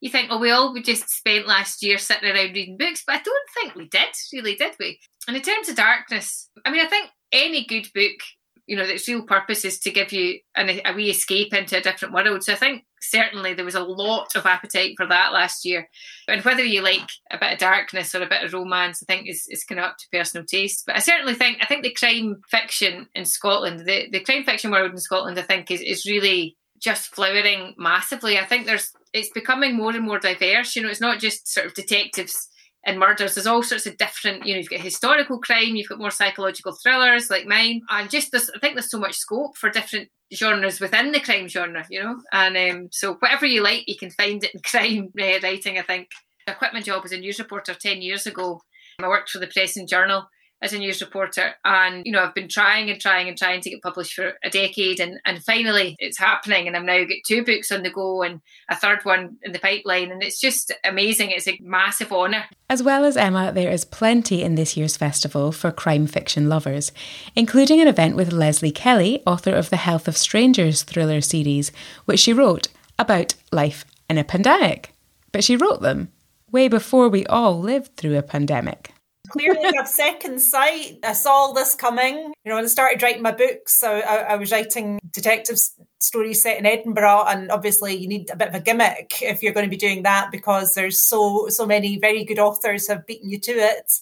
you 0.01 0.11
think, 0.11 0.29
oh, 0.31 0.39
we 0.39 0.51
all 0.51 0.73
we 0.73 0.83
just 0.83 1.09
spent 1.09 1.47
last 1.47 1.83
year 1.83 1.99
sitting 1.99 2.29
around 2.29 2.55
reading 2.55 2.77
books, 2.77 3.03
but 3.07 3.17
I 3.17 3.23
don't 3.23 3.51
think 3.55 3.75
we 3.75 3.89
did, 3.89 4.09
really, 4.33 4.57
did 4.57 4.75
we? 4.79 5.01
And 5.27 5.37
in 5.37 5.43
terms 5.43 5.69
of 5.69 5.77
darkness, 5.77 6.49
I 6.65 6.71
mean, 6.71 6.85
I 6.85 6.89
think 6.89 7.11
any 7.33 7.65
good 7.65 7.89
book, 7.95 8.21
you 8.67 8.77
know, 8.77 8.85
its 8.85 9.09
real 9.09 9.23
purpose 9.23 9.65
is 9.65 9.79
to 9.81 9.91
give 9.91 10.13
you 10.13 10.39
an, 10.55 10.81
a 10.85 10.95
wee 10.95 11.11
escape 11.11 11.53
into 11.53 11.77
a 11.77 11.81
different 11.81 12.15
world. 12.15 12.45
So 12.45 12.53
I 12.53 12.57
think 12.57 12.85
certainly 13.01 13.55
there 13.55 13.65
was 13.65 13.75
a 13.75 13.83
lot 13.83 14.37
of 14.37 14.47
appetite 14.47 14.95
for 14.97 15.07
that 15.07 15.33
last 15.33 15.65
year. 15.65 15.89
And 16.29 16.45
whether 16.45 16.65
you 16.65 16.83
like 16.83 17.09
a 17.31 17.39
bit 17.39 17.55
of 17.55 17.59
darkness 17.59 18.15
or 18.15 18.23
a 18.23 18.29
bit 18.29 18.45
of 18.45 18.53
romance, 18.53 19.03
I 19.03 19.13
think 19.13 19.29
is, 19.29 19.47
is 19.49 19.65
kind 19.65 19.81
of 19.81 19.87
up 19.87 19.97
to 19.99 20.07
personal 20.13 20.47
taste. 20.47 20.85
But 20.87 20.97
I 20.97 21.01
certainly 21.01 21.35
think 21.35 21.59
I 21.61 21.67
think 21.67 21.83
the 21.83 21.93
crime 21.93 22.41
fiction 22.49 23.09
in 23.15 23.25
Scotland, 23.25 23.81
the, 23.81 24.09
the 24.11 24.21
crime 24.21 24.45
fiction 24.45 24.71
world 24.71 24.93
in 24.93 24.99
Scotland, 24.99 25.39
I 25.39 25.43
think 25.43 25.71
is, 25.71 25.81
is 25.81 26.07
really 26.07 26.57
just 26.81 27.15
flowering 27.15 27.75
massively. 27.77 28.39
I 28.39 28.45
think 28.45 28.67
there's 28.67 28.93
it's 29.13 29.31
becoming 29.31 29.77
more 29.77 29.91
and 29.91 30.05
more 30.05 30.19
diverse. 30.19 30.75
You 30.77 30.83
know, 30.83 30.89
it's 30.89 31.01
not 31.01 31.21
just 31.21 31.53
sort 31.53 31.67
of 31.67 31.75
detectives 31.75 32.49
and 32.85 32.99
murders. 32.99 33.35
There's 33.35 33.47
all 33.47 33.63
sorts 33.63 33.87
of 33.87 33.97
different. 33.97 34.47
You 34.47 34.55
know, 34.55 34.61
you've 34.61 34.71
got 34.71 34.81
historical 34.81 35.39
crime, 35.39 35.77
you've 35.77 35.89
got 35.89 35.99
more 35.99 36.11
psychological 36.11 36.77
thrillers 36.83 37.31
like 37.31 37.47
mine, 37.47 37.83
and 37.91 38.11
just 38.11 38.33
this. 38.33 38.51
I 38.55 38.59
think 38.59 38.75
there's 38.75 38.91
so 38.91 38.99
much 38.99 39.17
scope 39.17 39.57
for 39.57 39.71
different 39.71 40.09
genres 40.35 40.81
within 40.81 41.13
the 41.13 41.21
crime 41.21 41.49
genre. 41.49 41.87
You 41.91 42.03
know, 42.03 42.17
and 42.33 42.57
um, 42.57 42.89
so 42.91 43.15
whatever 43.15 43.47
you 43.47 43.63
like, 43.63 43.85
you 43.87 43.97
can 43.97 44.11
find 44.11 44.43
it 44.43 44.55
in 44.55 44.61
crime 44.65 45.13
uh, 45.21 45.41
writing. 45.43 45.79
I 45.79 45.83
think. 45.83 46.09
I 46.49 46.53
quit 46.53 46.75
my 46.75 46.81
job 46.81 47.03
as 47.05 47.13
a 47.13 47.19
news 47.19 47.39
reporter 47.39 47.75
ten 47.75 48.03
years 48.03 48.27
ago. 48.27 48.61
I 49.01 49.09
worked 49.09 49.31
for 49.31 49.39
the 49.39 49.47
Press 49.47 49.77
and 49.77 49.89
Journal 49.89 50.27
as 50.63 50.73
a 50.73 50.79
news 50.79 51.01
reporter 51.01 51.55
and 51.65 52.07
you 52.07 52.13
know 52.13 52.23
I've 52.23 52.35
been 52.35 52.49
trying 52.49 52.89
and 52.89 53.01
trying 53.01 53.29
and 53.29 53.37
trying 53.37 53.61
to 53.61 53.71
get 53.71 53.83
published 53.83 54.15
for 54.15 54.35
a 54.45 54.49
decade 54.51 55.01
and 55.01 55.21
and 55.25 55.45
finally 55.45 55.97
it's 55.99 56.19
happening 56.19 56.67
and 56.67 56.77
I've 56.77 56.85
now 56.85 57.05
got 57.05 57.19
two 57.27 57.45
books 57.45 57.73
on 57.73 57.83
the 57.83 57.91
go 57.91 58.23
and 58.23 58.41
a 58.71 58.77
third 58.77 59.05
one 59.05 59.37
in 59.43 59.53
the 59.53 59.59
pipeline 59.59 60.13
and 60.13 60.23
it's 60.23 60.41
just 60.41 60.73
amazing 60.85 61.31
it's 61.31 61.49
a 61.49 61.59
massive 61.63 62.13
honour 62.13 62.45
As 62.71 62.83
well 62.83 63.05
as 63.05 63.17
Emma, 63.17 63.53
there 63.53 63.71
is 63.71 63.85
plenty 63.85 64.43
in 64.43 64.55
this 64.55 64.77
year's 64.77 64.97
festival 64.97 65.53
for 65.53 65.71
crime 65.71 66.07
fiction 66.07 66.49
lovers, 66.49 66.93
including 67.35 67.81
an 67.81 67.89
event 67.89 68.17
with 68.17 68.33
Lesley 68.33 68.71
Kelly, 68.71 69.23
author 69.27 69.55
of 69.55 69.69
the 69.69 69.77
Health 69.77 70.09
of 70.09 70.17
Strangers 70.17 70.83
thriller 70.83 71.21
series, 71.21 71.71
which 72.07 72.21
she 72.21 72.33
wrote 72.33 72.69
about 72.99 73.35
life 73.51 73.85
in 74.09 74.17
a 74.17 74.25
pandemic. 74.25 74.95
But 75.33 75.45
she 75.45 75.57
wrote 75.57 75.83
them 75.83 76.13
way 76.51 76.69
before 76.69 77.09
we 77.09 77.27
all 77.27 77.59
lived 77.59 77.97
through 77.97 78.17
a 78.17 78.23
pandemic. 78.23 78.92
Clearly 79.33 79.71
have 79.77 79.89
second 79.89 80.41
sight. 80.41 80.99
I 81.03 81.15
saw 81.15 81.53
this 81.53 81.75
coming. 81.75 82.33
You 82.45 82.51
know, 82.51 82.57
when 82.57 82.65
I 82.65 82.69
started 82.69 83.03
writing 83.03 83.23
my 83.23 83.33
books, 83.33 83.75
So 83.75 83.91
I, 83.91 84.17
I 84.17 84.37
was 84.37 84.53
writing 84.53 85.01
detective 85.11 85.55
s- 85.55 85.75
story 85.99 86.35
set 86.35 86.59
in 86.59 86.67
Edinburgh, 86.67 87.25
and 87.27 87.51
obviously 87.51 87.95
you 87.97 88.09
need 88.09 88.31
a 88.31 88.37
bit 88.37 88.49
of 88.49 88.55
a 88.55 88.61
gimmick 88.61 89.23
if 89.23 89.43
you're 89.43 89.53
going 89.53 89.67
to 89.67 89.71
be 89.71 89.77
doing 89.77 90.03
that 90.03 90.31
because 90.31 90.75
there's 90.75 90.99
so 91.01 91.49
so 91.49 91.67
many 91.67 91.99
very 91.99 92.25
good 92.25 92.39
authors 92.39 92.89
have 92.89 93.07
beaten 93.07 93.31
you 93.31 93.39
to 93.41 93.53
it. 93.53 93.93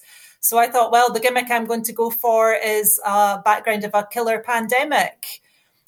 So 0.40 0.58
I 0.58 0.68
thought, 0.70 0.90
well, 0.90 1.12
the 1.12 1.20
gimmick 1.20 1.50
I'm 1.50 1.66
going 1.66 1.84
to 1.84 1.92
go 1.92 2.10
for 2.10 2.54
is 2.54 2.98
a 3.04 3.40
background 3.44 3.84
of 3.84 3.94
a 3.94 4.08
killer 4.10 4.40
pandemic. 4.40 5.42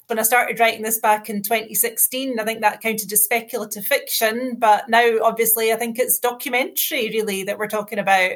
When 0.07 0.19
I 0.19 0.23
started 0.23 0.59
writing 0.59 0.83
this 0.83 0.99
back 0.99 1.29
in 1.29 1.41
2016, 1.41 2.39
I 2.39 2.43
think 2.43 2.61
that 2.61 2.81
counted 2.81 3.11
as 3.11 3.23
speculative 3.23 3.85
fiction, 3.85 4.57
but 4.59 4.89
now 4.89 5.17
obviously 5.23 5.71
I 5.73 5.75
think 5.75 5.97
it's 5.97 6.19
documentary 6.19 7.09
really 7.09 7.43
that 7.45 7.57
we're 7.57 7.67
talking 7.67 7.97
about. 7.97 8.31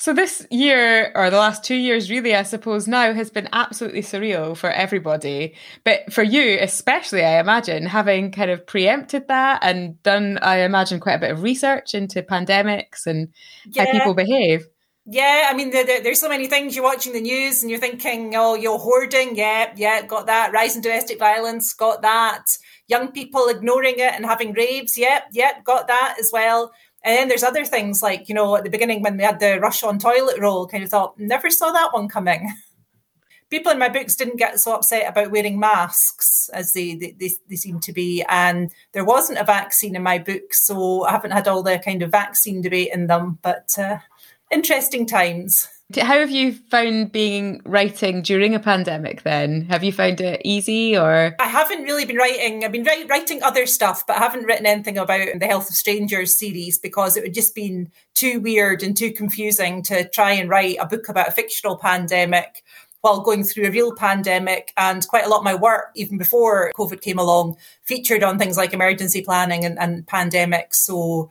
So 0.00 0.14
this 0.14 0.46
year, 0.50 1.12
or 1.14 1.28
the 1.28 1.36
last 1.36 1.62
two 1.62 1.74
years, 1.74 2.10
really, 2.10 2.34
I 2.34 2.42
suppose 2.42 2.88
now 2.88 3.12
has 3.12 3.28
been 3.28 3.50
absolutely 3.52 4.00
surreal 4.00 4.56
for 4.56 4.70
everybody. 4.70 5.56
But 5.84 6.10
for 6.10 6.22
you, 6.22 6.56
especially, 6.58 7.22
I 7.22 7.38
imagine, 7.38 7.84
having 7.84 8.32
kind 8.32 8.50
of 8.50 8.66
preempted 8.66 9.28
that 9.28 9.58
and 9.62 10.02
done, 10.02 10.38
I 10.40 10.62
imagine, 10.62 11.00
quite 11.00 11.16
a 11.16 11.18
bit 11.18 11.32
of 11.32 11.42
research 11.42 11.92
into 11.92 12.22
pandemics 12.22 13.04
and 13.04 13.28
yeah. 13.66 13.84
how 13.84 13.92
people 13.92 14.14
behave. 14.14 14.66
Yeah, 15.04 15.48
I 15.50 15.54
mean, 15.54 15.68
the, 15.68 15.82
the, 15.82 16.00
there's 16.02 16.20
so 16.20 16.30
many 16.30 16.46
things 16.46 16.74
you're 16.74 16.84
watching 16.84 17.12
the 17.12 17.20
news 17.20 17.62
and 17.62 17.70
you're 17.70 17.80
thinking, 17.80 18.32
oh, 18.34 18.54
you're 18.54 18.78
hoarding. 18.78 19.36
Yeah, 19.36 19.70
yeah, 19.76 20.06
got 20.06 20.28
that. 20.28 20.52
Rising 20.52 20.80
domestic 20.80 21.18
violence, 21.18 21.74
got 21.74 22.00
that. 22.00 22.46
Young 22.86 23.12
people 23.12 23.48
ignoring 23.48 23.96
it 23.98 24.14
and 24.14 24.24
having 24.24 24.54
raves. 24.54 24.96
Yep, 24.96 25.24
yeah, 25.32 25.46
yep, 25.56 25.64
got 25.64 25.88
that 25.88 26.16
as 26.18 26.30
well. 26.32 26.72
And 27.02 27.16
then 27.16 27.28
there's 27.28 27.42
other 27.42 27.64
things 27.64 28.02
like, 28.02 28.28
you 28.28 28.34
know, 28.34 28.56
at 28.56 28.64
the 28.64 28.70
beginning 28.70 29.02
when 29.02 29.16
we 29.16 29.24
had 29.24 29.40
the 29.40 29.58
rush 29.60 29.82
on 29.82 29.98
toilet 29.98 30.38
roll, 30.38 30.66
kind 30.66 30.84
of 30.84 30.90
thought, 30.90 31.18
never 31.18 31.50
saw 31.50 31.70
that 31.72 31.92
one 31.92 32.08
coming. 32.08 32.52
People 33.50 33.72
in 33.72 33.78
my 33.78 33.88
books 33.88 34.14
didn't 34.14 34.36
get 34.36 34.60
so 34.60 34.74
upset 34.74 35.08
about 35.08 35.32
wearing 35.32 35.58
masks 35.58 36.48
as 36.52 36.72
they, 36.72 36.94
they, 36.94 37.32
they, 37.48 37.56
seem 37.56 37.80
to 37.80 37.92
be. 37.92 38.22
And 38.28 38.70
there 38.92 39.04
wasn't 39.04 39.40
a 39.40 39.44
vaccine 39.44 39.96
in 39.96 40.04
my 40.04 40.18
book, 40.18 40.54
so 40.54 41.02
I 41.02 41.10
haven't 41.10 41.32
had 41.32 41.48
all 41.48 41.64
the 41.64 41.80
kind 41.80 42.02
of 42.02 42.12
vaccine 42.12 42.62
debate 42.62 42.90
in 42.92 43.08
them. 43.08 43.40
But 43.42 43.76
uh, 43.76 43.98
interesting 44.52 45.04
times. 45.04 45.66
How 45.98 46.20
have 46.20 46.30
you 46.30 46.52
found 46.52 47.10
being 47.10 47.60
writing 47.64 48.22
during 48.22 48.54
a 48.54 48.60
pandemic 48.60 49.22
then? 49.22 49.62
Have 49.62 49.82
you 49.82 49.90
found 49.90 50.20
it 50.20 50.40
easy 50.44 50.96
or? 50.96 51.34
I 51.40 51.48
haven't 51.48 51.82
really 51.82 52.04
been 52.04 52.16
writing. 52.16 52.64
I've 52.64 52.72
been 52.72 52.86
writing 53.08 53.42
other 53.42 53.66
stuff, 53.66 54.06
but 54.06 54.16
I 54.16 54.20
haven't 54.20 54.44
written 54.44 54.66
anything 54.66 54.98
about 54.98 55.38
the 55.38 55.46
Health 55.46 55.68
of 55.68 55.74
Strangers 55.74 56.38
series 56.38 56.78
because 56.78 57.16
it 57.16 57.24
would 57.24 57.34
just 57.34 57.56
been 57.56 57.90
too 58.14 58.40
weird 58.40 58.82
and 58.82 58.96
too 58.96 59.12
confusing 59.12 59.82
to 59.84 60.08
try 60.08 60.32
and 60.32 60.48
write 60.48 60.76
a 60.80 60.86
book 60.86 61.08
about 61.08 61.28
a 61.28 61.32
fictional 61.32 61.76
pandemic 61.76 62.62
while 63.00 63.20
going 63.20 63.42
through 63.42 63.66
a 63.66 63.70
real 63.70 63.94
pandemic. 63.94 64.72
And 64.76 65.06
quite 65.08 65.24
a 65.24 65.28
lot 65.28 65.38
of 65.38 65.44
my 65.44 65.54
work, 65.54 65.90
even 65.96 66.18
before 66.18 66.70
COVID 66.76 67.00
came 67.00 67.18
along, 67.18 67.56
featured 67.82 68.22
on 68.22 68.38
things 68.38 68.56
like 68.56 68.72
emergency 68.72 69.22
planning 69.22 69.64
and, 69.64 69.78
and 69.78 70.06
pandemics. 70.06 70.74
So 70.74 71.30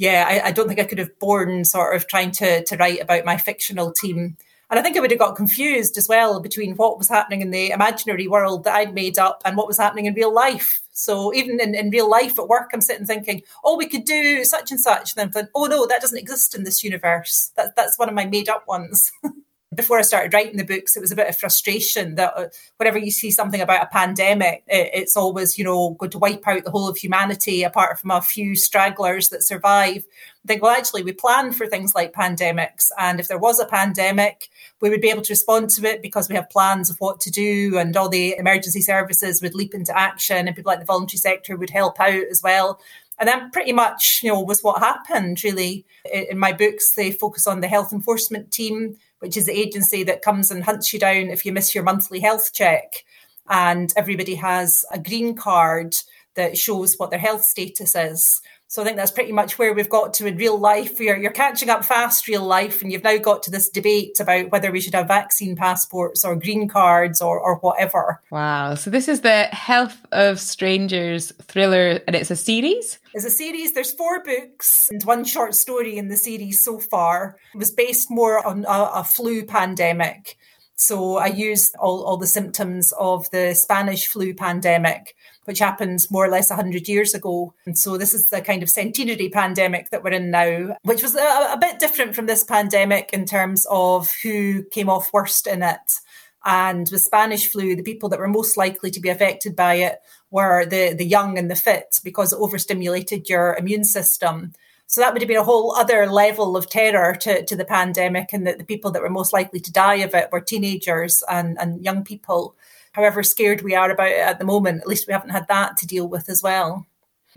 yeah, 0.00 0.24
I, 0.26 0.48
I, 0.48 0.50
don't 0.50 0.66
think 0.66 0.80
I 0.80 0.84
could 0.84 0.96
have 0.96 1.18
borne 1.18 1.62
sort 1.66 1.94
of 1.94 2.06
trying 2.06 2.30
to 2.32 2.64
to 2.64 2.76
write 2.78 3.02
about 3.02 3.26
my 3.26 3.36
fictional 3.36 3.92
team. 3.92 4.38
And 4.70 4.78
I 4.78 4.82
think 4.82 4.96
I 4.96 5.00
would 5.00 5.10
have 5.10 5.20
got 5.20 5.36
confused 5.36 5.98
as 5.98 6.08
well 6.08 6.40
between 6.40 6.74
what 6.76 6.96
was 6.96 7.10
happening 7.10 7.42
in 7.42 7.50
the 7.50 7.70
imaginary 7.70 8.26
world 8.26 8.64
that 8.64 8.74
I'd 8.74 8.94
made 8.94 9.18
up 9.18 9.42
and 9.44 9.58
what 9.58 9.66
was 9.66 9.76
happening 9.76 10.06
in 10.06 10.14
real 10.14 10.32
life. 10.32 10.80
So 10.92 11.34
even 11.34 11.60
in, 11.60 11.74
in 11.74 11.90
real 11.90 12.08
life 12.08 12.38
at 12.38 12.48
work, 12.48 12.70
I'm 12.72 12.80
sitting 12.80 13.04
thinking, 13.04 13.42
oh, 13.62 13.76
we 13.76 13.88
could 13.88 14.06
do 14.06 14.42
such 14.44 14.70
and 14.70 14.80
such. 14.80 15.14
And 15.14 15.34
then 15.34 15.48
oh 15.54 15.66
no, 15.66 15.86
that 15.86 16.00
doesn't 16.00 16.16
exist 16.16 16.54
in 16.54 16.64
this 16.64 16.82
universe. 16.82 17.52
That, 17.56 17.76
that's 17.76 17.98
one 17.98 18.08
of 18.08 18.14
my 18.14 18.24
made 18.24 18.48
up 18.48 18.66
ones. 18.66 19.12
before 19.72 19.98
I 19.98 20.02
started 20.02 20.34
writing 20.34 20.56
the 20.56 20.64
books, 20.64 20.96
it 20.96 21.00
was 21.00 21.12
a 21.12 21.16
bit 21.16 21.28
of 21.28 21.38
frustration 21.38 22.16
that 22.16 22.32
uh, 22.36 22.48
whenever 22.76 22.98
you 22.98 23.12
see 23.12 23.30
something 23.30 23.60
about 23.60 23.84
a 23.84 23.86
pandemic, 23.86 24.64
it's 24.66 25.16
always, 25.16 25.56
you 25.58 25.64
know, 25.64 25.90
going 25.90 26.10
to 26.10 26.18
wipe 26.18 26.46
out 26.48 26.64
the 26.64 26.72
whole 26.72 26.88
of 26.88 26.96
humanity 26.96 27.62
apart 27.62 28.00
from 28.00 28.10
a 28.10 28.20
few 28.20 28.56
stragglers 28.56 29.28
that 29.28 29.44
survive. 29.44 30.04
I 30.44 30.48
think, 30.48 30.62
well, 30.62 30.76
actually, 30.76 31.04
we 31.04 31.12
plan 31.12 31.52
for 31.52 31.68
things 31.68 31.94
like 31.94 32.12
pandemics. 32.12 32.88
And 32.98 33.20
if 33.20 33.28
there 33.28 33.38
was 33.38 33.60
a 33.60 33.66
pandemic, 33.66 34.48
we 34.80 34.90
would 34.90 35.00
be 35.00 35.10
able 35.10 35.22
to 35.22 35.32
respond 35.32 35.70
to 35.70 35.84
it 35.84 36.02
because 36.02 36.28
we 36.28 36.34
have 36.34 36.50
plans 36.50 36.90
of 36.90 36.96
what 36.98 37.20
to 37.20 37.30
do, 37.30 37.78
and 37.78 37.96
all 37.96 38.08
the 38.08 38.34
emergency 38.36 38.80
services 38.80 39.40
would 39.40 39.54
leap 39.54 39.72
into 39.72 39.96
action, 39.96 40.48
and 40.48 40.56
people 40.56 40.70
like 40.70 40.80
the 40.80 40.84
voluntary 40.84 41.18
sector 41.18 41.56
would 41.56 41.70
help 41.70 42.00
out 42.00 42.24
as 42.28 42.42
well. 42.42 42.80
And 43.20 43.28
that 43.28 43.52
pretty 43.52 43.72
much, 43.72 44.20
you 44.22 44.30
know, 44.30 44.40
was 44.40 44.62
what 44.62 44.80
happened 44.80 45.44
really. 45.44 45.84
In 46.12 46.38
my 46.38 46.52
books, 46.52 46.94
they 46.94 47.12
focus 47.12 47.46
on 47.46 47.60
the 47.60 47.68
health 47.68 47.92
enforcement 47.92 48.50
team 48.50 48.96
which 49.20 49.36
is 49.36 49.46
the 49.46 49.58
agency 49.58 50.02
that 50.02 50.22
comes 50.22 50.50
and 50.50 50.64
hunts 50.64 50.92
you 50.92 50.98
down 50.98 51.28
if 51.30 51.46
you 51.46 51.52
miss 51.52 51.74
your 51.74 51.84
monthly 51.84 52.20
health 52.20 52.52
check. 52.52 53.04
And 53.48 53.92
everybody 53.96 54.34
has 54.34 54.84
a 54.92 54.98
green 54.98 55.34
card 55.36 55.94
that 56.34 56.58
shows 56.58 56.96
what 56.96 57.10
their 57.10 57.18
health 57.18 57.44
status 57.44 57.94
is. 57.94 58.40
So 58.70 58.82
I 58.82 58.84
think 58.84 58.96
that's 58.96 59.10
pretty 59.10 59.32
much 59.32 59.58
where 59.58 59.74
we've 59.74 59.88
got 59.88 60.14
to 60.14 60.28
in 60.28 60.36
real 60.36 60.56
life. 60.56 61.00
You're, 61.00 61.16
you're 61.16 61.32
catching 61.32 61.68
up 61.68 61.84
fast, 61.84 62.28
real 62.28 62.44
life, 62.44 62.82
and 62.82 62.92
you've 62.92 63.02
now 63.02 63.16
got 63.16 63.42
to 63.42 63.50
this 63.50 63.68
debate 63.68 64.20
about 64.20 64.52
whether 64.52 64.70
we 64.70 64.80
should 64.80 64.94
have 64.94 65.08
vaccine 65.08 65.56
passports 65.56 66.24
or 66.24 66.36
green 66.36 66.68
cards 66.68 67.20
or, 67.20 67.40
or 67.40 67.56
whatever. 67.56 68.22
Wow. 68.30 68.76
So 68.76 68.88
this 68.88 69.08
is 69.08 69.22
the 69.22 69.46
Health 69.46 70.06
of 70.12 70.38
Strangers 70.38 71.32
thriller, 71.42 71.98
and 72.06 72.14
it's 72.14 72.30
a 72.30 72.36
series? 72.36 73.00
It's 73.12 73.24
a 73.24 73.30
series. 73.30 73.72
There's 73.72 73.90
four 73.90 74.22
books 74.22 74.88
and 74.88 75.02
one 75.02 75.24
short 75.24 75.56
story 75.56 75.98
in 75.98 76.06
the 76.06 76.16
series 76.16 76.64
so 76.64 76.78
far. 76.78 77.38
It 77.52 77.58
was 77.58 77.72
based 77.72 78.08
more 78.08 78.46
on 78.46 78.64
a, 78.66 79.00
a 79.00 79.04
flu 79.04 79.44
pandemic. 79.44 80.38
So 80.80 81.18
I 81.18 81.26
used 81.26 81.76
all, 81.76 82.02
all 82.04 82.16
the 82.16 82.26
symptoms 82.26 82.92
of 82.98 83.30
the 83.30 83.54
Spanish 83.54 84.06
flu 84.06 84.32
pandemic 84.32 85.14
which 85.44 85.58
happened 85.58 86.06
more 86.10 86.24
or 86.24 86.28
less 86.28 86.48
100 86.48 86.86
years 86.86 87.12
ago. 87.12 87.52
And 87.66 87.76
so 87.76 87.96
this 87.96 88.14
is 88.14 88.30
the 88.30 88.40
kind 88.40 88.62
of 88.62 88.70
centenary 88.70 89.28
pandemic 89.28 89.90
that 89.90 90.04
we're 90.04 90.12
in 90.12 90.30
now, 90.30 90.76
which 90.82 91.02
was 91.02 91.16
a, 91.16 91.48
a 91.52 91.58
bit 91.60 91.80
different 91.80 92.14
from 92.14 92.26
this 92.26 92.44
pandemic 92.44 93.10
in 93.12 93.24
terms 93.24 93.66
of 93.68 94.12
who 94.22 94.62
came 94.70 94.88
off 94.88 95.12
worst 95.12 95.48
in 95.48 95.64
it. 95.64 96.00
And 96.44 96.88
with 96.90 97.02
Spanish 97.02 97.50
flu, 97.50 97.74
the 97.74 97.82
people 97.82 98.08
that 98.10 98.20
were 98.20 98.28
most 98.28 98.56
likely 98.56 98.92
to 98.92 99.00
be 99.00 99.08
affected 99.08 99.56
by 99.56 99.74
it 99.74 100.00
were 100.30 100.64
the, 100.64 100.94
the 100.94 101.04
young 101.04 101.36
and 101.36 101.50
the 101.50 101.56
fit 101.56 101.98
because 102.04 102.32
it 102.32 102.38
overstimulated 102.38 103.28
your 103.28 103.56
immune 103.56 103.84
system. 103.84 104.52
So 104.90 105.00
that 105.00 105.12
would 105.12 105.22
have 105.22 105.28
been 105.28 105.36
a 105.36 105.44
whole 105.44 105.76
other 105.76 106.08
level 106.08 106.56
of 106.56 106.68
terror 106.68 107.14
to, 107.14 107.44
to 107.44 107.54
the 107.54 107.64
pandemic, 107.64 108.32
and 108.32 108.44
that 108.46 108.58
the 108.58 108.64
people 108.64 108.90
that 108.90 109.00
were 109.00 109.08
most 109.08 109.32
likely 109.32 109.60
to 109.60 109.72
die 109.72 109.96
of 109.96 110.14
it 110.14 110.30
were 110.32 110.40
teenagers 110.40 111.22
and, 111.30 111.56
and 111.60 111.84
young 111.84 112.02
people 112.02 112.56
however 112.92 113.22
scared 113.22 113.62
we 113.62 113.76
are 113.76 113.88
about 113.88 114.08
it 114.08 114.18
at 114.18 114.40
the 114.40 114.44
moment, 114.44 114.80
at 114.80 114.88
least 114.88 115.06
we 115.06 115.12
haven't 115.12 115.30
had 115.30 115.46
that 115.46 115.76
to 115.76 115.86
deal 115.86 116.08
with 116.08 116.28
as 116.28 116.42
well. 116.42 116.88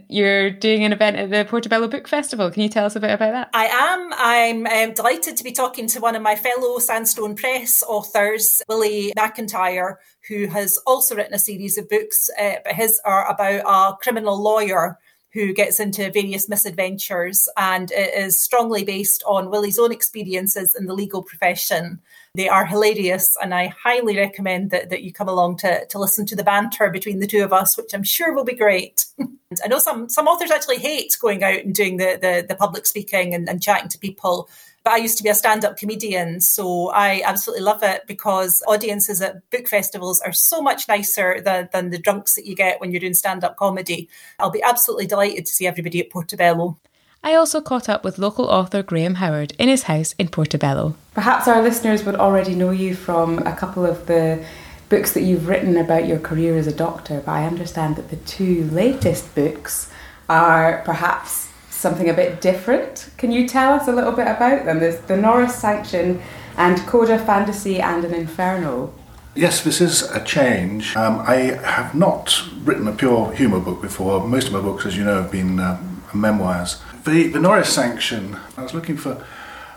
You're 0.10 0.50
doing 0.50 0.84
an 0.84 0.94
event 0.94 1.18
at 1.18 1.30
the 1.30 1.46
Portobello 1.48 1.88
Book 1.88 2.08
Festival. 2.08 2.50
Can 2.50 2.64
you 2.64 2.70
tell 2.70 2.86
us 2.86 2.96
a 2.96 3.00
bit 3.00 3.12
about 3.12 3.32
that? 3.34 3.50
I 3.54 3.66
am. 3.66 4.14
I'm 4.18 4.66
um, 4.66 4.96
delighted 4.96 5.38
to 5.38 5.44
be 5.44 5.52
talking 5.52 5.86
to 5.90 6.00
one 6.00 6.16
of 6.16 6.24
my 6.24 6.36
fellow 6.36 6.80
Sandstone 6.80 7.36
Press 7.36 7.84
authors, 7.88 8.64
Willie 8.68 9.14
McIntyre, 9.16 9.98
who 10.28 10.48
has 10.48 10.80
also 10.88 11.16
written 11.16 11.36
a 11.36 11.40
series 11.40 11.78
of 11.78 11.88
books, 11.88 12.32
uh, 12.42 12.56
but 12.64 12.74
his 12.74 13.00
are 13.06 13.30
about 13.30 13.62
a 13.68 13.96
criminal 13.98 14.42
lawyer 14.42 14.98
who 15.34 15.52
gets 15.52 15.80
into 15.80 16.12
various 16.12 16.48
misadventures, 16.48 17.50
and 17.58 17.92
it 17.92 18.14
is 18.14 18.40
strongly 18.40 18.84
based 18.84 19.24
on 19.26 19.50
Willie's 19.50 19.80
own 19.80 19.92
experiences 19.92 20.76
in 20.78 20.86
the 20.86 20.94
legal 20.94 21.24
profession. 21.24 22.00
They 22.36 22.48
are 22.48 22.66
hilarious, 22.66 23.36
and 23.42 23.54
I 23.54 23.68
highly 23.68 24.16
recommend 24.16 24.70
that, 24.70 24.92
that 24.92 25.02
you 25.02 25.12
come 25.12 25.28
along 25.28 25.58
to, 25.58 25.86
to 25.88 26.00
listen 26.00 26.28
to 26.28 26.36
the 26.36 26.44
banter 26.44 26.92
between 26.92 27.20
the 27.20 27.28
two 27.28 27.44
of 27.44 27.52
us, 27.52 27.76
which 27.76 27.94
I'm 27.94 28.04
sure 28.04 28.34
will 28.34 28.44
be 28.44 28.56
great. 28.56 29.06
I 29.64 29.68
know 29.68 29.80
some, 29.80 30.08
some 30.08 30.28
authors 30.28 30.52
actually 30.52 30.78
hate 30.78 31.18
going 31.20 31.44
out 31.44 31.64
and 31.64 31.74
doing 31.74 31.98
the, 31.98 32.18
the, 32.22 32.46
the 32.48 32.56
public 32.56 32.86
speaking 32.86 33.34
and, 33.34 33.50
and 33.50 33.62
chatting 33.62 33.90
to 33.90 34.00
people. 34.00 34.50
But 34.84 34.94
I 34.94 34.98
used 34.98 35.18
to 35.18 35.24
be 35.24 35.30
a 35.30 35.34
stand 35.34 35.64
up 35.64 35.78
comedian, 35.78 36.42
so 36.42 36.90
I 36.90 37.22
absolutely 37.26 37.64
love 37.64 37.84
it 37.84 38.06
because 38.06 38.62
audiences 38.68 39.22
at 39.22 39.50
book 39.50 39.68
festivals 39.68 40.20
are 40.22 40.34
so 40.34 40.62
much 40.62 40.88
nicer 40.90 41.40
than, 41.40 41.70
than 41.72 41.90
the 41.90 41.98
drunks 41.98 42.36
that 42.36 42.46
you 42.46 42.54
get 42.54 42.82
when 42.82 42.92
you're 42.92 43.00
doing 43.00 43.14
stand 43.14 43.46
up 43.46 43.56
comedy. 43.56 44.10
I'll 44.40 44.50
be 44.50 44.62
absolutely 44.62 45.08
delighted 45.08 45.46
to 45.46 45.54
see 45.54 45.68
everybody 45.68 46.02
at 46.02 46.10
Portobello. 46.10 46.78
I 47.24 47.36
also 47.36 47.62
caught 47.62 47.88
up 47.88 48.04
with 48.04 48.18
local 48.18 48.46
author 48.46 48.84
Graham 48.84 49.16
Howard 49.16 49.54
in 49.58 49.70
his 49.70 49.84
house 49.84 50.14
in 50.20 50.28
Portobello. 50.28 50.96
Perhaps 51.14 51.48
our 51.48 51.62
listeners 51.62 52.04
would 52.04 52.16
already 52.16 52.54
know 52.54 52.72
you 52.72 52.94
from 52.94 53.40
a 53.48 53.56
couple 53.56 53.86
of 53.86 54.08
the 54.08 54.44
books 54.90 55.14
that 55.14 55.22
you've 55.22 55.48
written 55.48 55.78
about 55.78 56.06
your 56.06 56.20
career 56.20 56.58
as 56.58 56.68
a 56.68 56.76
doctor, 56.76 57.24
but 57.26 57.32
I 57.32 57.48
understand 57.48 57.96
that 57.96 58.10
the 58.10 58.18
two 58.18 58.66
latest 58.66 59.34
books 59.34 59.90
are 60.28 60.82
perhaps 60.84 61.43
something 61.84 62.10
a 62.10 62.14
bit 62.14 62.42
different. 62.42 63.10
Can 63.18 63.32
you 63.32 63.48
tell 63.48 63.74
us 63.74 63.88
a 63.88 63.92
little 63.92 64.14
bit 64.14 64.26
about 64.26 64.66
them? 64.66 64.80
There's 64.80 65.00
the 65.02 65.18
Norris 65.18 65.54
Sanction 65.56 66.20
and 66.58 66.80
Coda 66.88 67.20
Fantasy 67.20 67.80
and 67.80 68.04
an 68.04 68.14
Intermezzo. 68.14 68.92
Yes, 69.36 69.64
this 69.64 69.82
is 69.82 70.04
a 70.12 70.24
change. 70.24 70.96
Um, 70.96 71.20
I 71.28 71.36
have 71.64 71.94
not 71.94 72.44
written 72.64 72.88
a 72.88 72.94
pure 72.94 73.32
humour 73.34 73.60
book 73.60 73.82
before. 73.82 74.26
Most 74.28 74.48
of 74.48 74.54
my 74.54 74.62
books, 74.62 74.86
as 74.86 74.96
you 74.98 75.04
know, 75.04 75.22
have 75.22 75.32
been 75.32 75.60
um, 75.60 76.04
memoirs. 76.14 76.82
The, 77.04 77.28
the 77.28 77.40
Norris 77.40 77.74
Sanction, 77.74 78.38
I 78.58 78.64
was 78.64 78.74
looking 78.74 78.96
for 78.96 79.24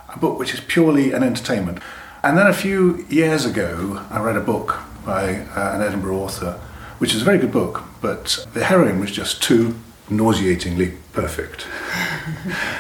a 0.08 0.18
book 0.18 0.38
which 0.38 0.54
is 0.54 0.60
purely 0.60 1.12
an 1.12 1.22
entertainment. 1.22 1.80
And 2.22 2.38
then 2.38 2.46
a 2.46 2.52
few 2.52 3.04
years 3.08 3.44
ago, 3.44 4.06
I 4.10 4.20
read 4.20 4.36
a 4.36 4.40
book 4.40 4.78
by 5.04 5.40
uh, 5.40 5.75
an 5.75 5.82
Edinburgh 5.82 6.16
author 6.16 6.60
which 6.98 7.14
is 7.14 7.22
a 7.22 7.25
very 7.25 7.38
good 7.38 7.52
book, 7.52 7.82
but 8.00 8.46
the 8.54 8.64
heroine 8.64 9.00
was 9.00 9.10
just 9.10 9.42
too 9.42 9.75
nauseatingly 10.08 10.94
perfect. 11.12 11.66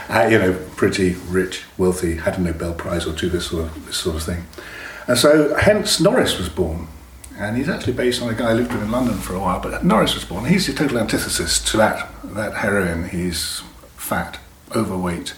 uh, 0.08 0.28
you 0.30 0.38
know, 0.38 0.58
pretty, 0.76 1.14
rich, 1.28 1.64
wealthy, 1.78 2.16
had 2.16 2.38
a 2.38 2.40
Nobel 2.40 2.74
Prize 2.74 3.06
or 3.06 3.12
two, 3.12 3.28
this 3.28 3.46
sort 3.46 3.64
of, 3.64 3.86
this 3.86 3.96
sort 3.96 4.16
of 4.16 4.22
thing. 4.22 4.46
And 5.06 5.18
so, 5.18 5.54
hence, 5.56 6.00
Norris 6.00 6.38
was 6.38 6.48
born. 6.48 6.88
And 7.38 7.56
he's 7.56 7.68
actually 7.68 7.92
based 7.92 8.22
on 8.22 8.30
a 8.30 8.34
guy 8.34 8.50
who 8.50 8.56
lived 8.56 8.72
with 8.72 8.82
in 8.82 8.90
London 8.90 9.18
for 9.18 9.34
a 9.34 9.40
while, 9.40 9.60
but 9.60 9.84
Norris 9.84 10.14
was 10.14 10.24
born. 10.24 10.46
He's 10.46 10.66
the 10.66 10.72
total 10.72 10.98
antithesis 10.98 11.62
to 11.70 11.76
that, 11.76 12.08
that 12.24 12.54
heroine. 12.54 13.10
He's 13.10 13.62
fat, 13.96 14.38
overweight, 14.74 15.34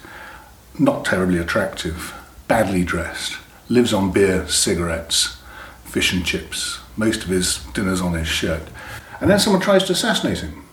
not 0.79 1.05
terribly 1.05 1.39
attractive, 1.39 2.15
badly 2.47 2.85
dressed, 2.85 3.37
lives 3.69 3.93
on 3.93 4.13
beer, 4.13 4.47
cigarettes, 4.49 5.39
fish 5.85 6.13
and 6.13 6.25
chips, 6.25 6.79
most 6.97 7.25
of 7.25 7.31
his 7.31 7.65
dinners 7.75 8.01
on 8.01 8.13
his 8.13 8.29
shirt. 8.29 8.69
And 9.21 9.29
then 9.29 9.41
someone 9.41 9.61
tries 9.61 9.85
to 9.85 9.93
assassinate 9.93 10.39
him. 10.39 10.65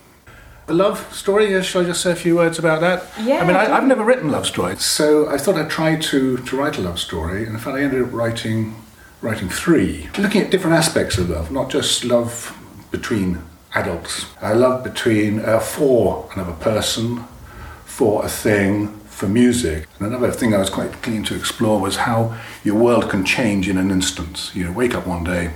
The 0.68 0.74
love 0.74 1.14
story, 1.14 1.62
shall 1.62 1.84
I 1.84 1.86
just 1.86 2.02
say 2.02 2.12
a 2.12 2.16
few 2.16 2.36
words 2.36 2.58
about 2.58 2.82
that? 2.82 3.04
Yeah. 3.22 3.38
I 3.38 3.46
mean, 3.46 3.56
I, 3.56 3.72
I've 3.72 3.86
never 3.86 4.04
written 4.04 4.32
love 4.32 4.48
stories, 4.48 4.84
so 4.84 5.30
I 5.30 5.38
thought 5.38 5.56
I'd 5.56 5.70
try 5.70 5.96
to, 5.96 6.38
to 6.38 6.58
write 6.58 6.78
a 6.80 6.82
love 6.82 7.00
story, 7.00 7.46
and 7.46 7.54
in 7.54 7.60
fact, 7.60 7.78
I 7.78 7.84
ended 7.84 8.02
up 8.02 8.12
writing, 8.12 8.76
writing 9.22 9.48
three, 9.48 10.10
looking 10.18 10.42
at 10.42 10.50
different 10.50 10.76
aspects 10.76 11.20
of 11.20 11.30
love, 11.30 11.52
not 11.52 11.70
just 11.70 12.04
love 12.04 12.58
between 12.90 13.44
adults. 13.76 14.26
I 14.42 14.54
love 14.54 14.84
between 14.84 15.40
uh, 15.40 15.60
for 15.60 16.30
another 16.34 16.54
person, 16.54 17.26
for 17.86 18.26
a 18.26 18.30
thing, 18.30 18.88
for 19.06 19.28
music. 19.28 19.88
And 20.00 20.08
another 20.08 20.32
thing 20.32 20.54
I 20.54 20.58
was 20.58 20.70
quite 20.72 21.04
keen 21.04 21.24
to 21.26 21.36
explore 21.36 21.80
was 21.80 21.98
how 21.98 22.36
your 22.64 22.76
world 22.76 23.10
can 23.10 23.24
change 23.24 23.70
in 23.70 23.78
an 23.78 23.92
instant. 23.92 24.52
You 24.56 24.66
know, 24.66 24.72
wake 24.72 24.96
up 24.96 25.06
one 25.06 25.24
day, 25.24 25.54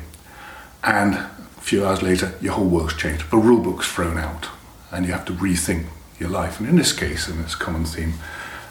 and 0.83 1.15
a 1.15 1.61
few 1.61 1.83
hours 1.85 2.03
later, 2.03 2.35
your 2.41 2.53
whole 2.53 2.67
world's 2.67 2.95
changed. 2.95 3.31
The 3.31 3.37
rule 3.37 3.61
book's 3.61 3.91
thrown 3.91 4.17
out, 4.17 4.49
and 4.91 5.05
you 5.05 5.11
have 5.11 5.25
to 5.25 5.33
rethink 5.33 5.85
your 6.19 6.29
life. 6.29 6.59
And 6.59 6.67
in 6.67 6.75
this 6.75 6.93
case, 6.93 7.27
in 7.27 7.41
this 7.41 7.55
common 7.55 7.85
theme, 7.85 8.13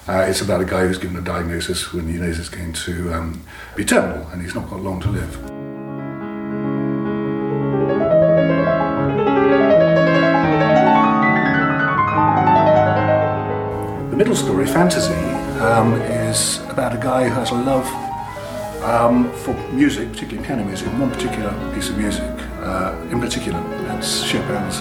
uh, 0.08 0.25
it's 0.28 0.40
about 0.40 0.60
a 0.60 0.64
guy 0.64 0.87
who's 0.87 0.98
given 0.98 1.16
a 1.16 1.20
diagnosis 1.20 1.92
when 1.92 2.08
he 2.08 2.18
knows 2.18 2.38
it's 2.38 2.48
going 2.48 2.72
to 2.72 3.12
um, 3.12 3.42
be 3.76 3.84
terminal, 3.84 4.26
and 4.28 4.40
he's 4.42 4.54
not 4.54 4.68
got 4.70 4.80
long 4.80 5.00
to 5.00 5.08
live. 5.08 5.32
The 14.10 14.16
middle 14.16 14.34
story, 14.34 14.66
Fantasy, 14.66 15.12
um, 15.60 15.94
is 15.94 16.58
about 16.70 16.94
a 16.94 16.98
guy 16.98 17.28
who 17.28 17.34
has 17.34 17.50
a 17.50 17.54
love 17.54 17.87
um, 18.82 19.30
for 19.44 19.52
music, 19.72 20.10
particularly 20.12 20.46
piano 20.46 20.64
music, 20.64 20.88
one 20.98 21.10
particular 21.10 21.52
piece 21.75 21.90
of 21.90 21.98
music 21.98 22.25
uh, 22.60 22.96
in 23.10 23.20
particular. 23.20 23.62
It's 23.96 24.22
Chopin's 24.25 24.80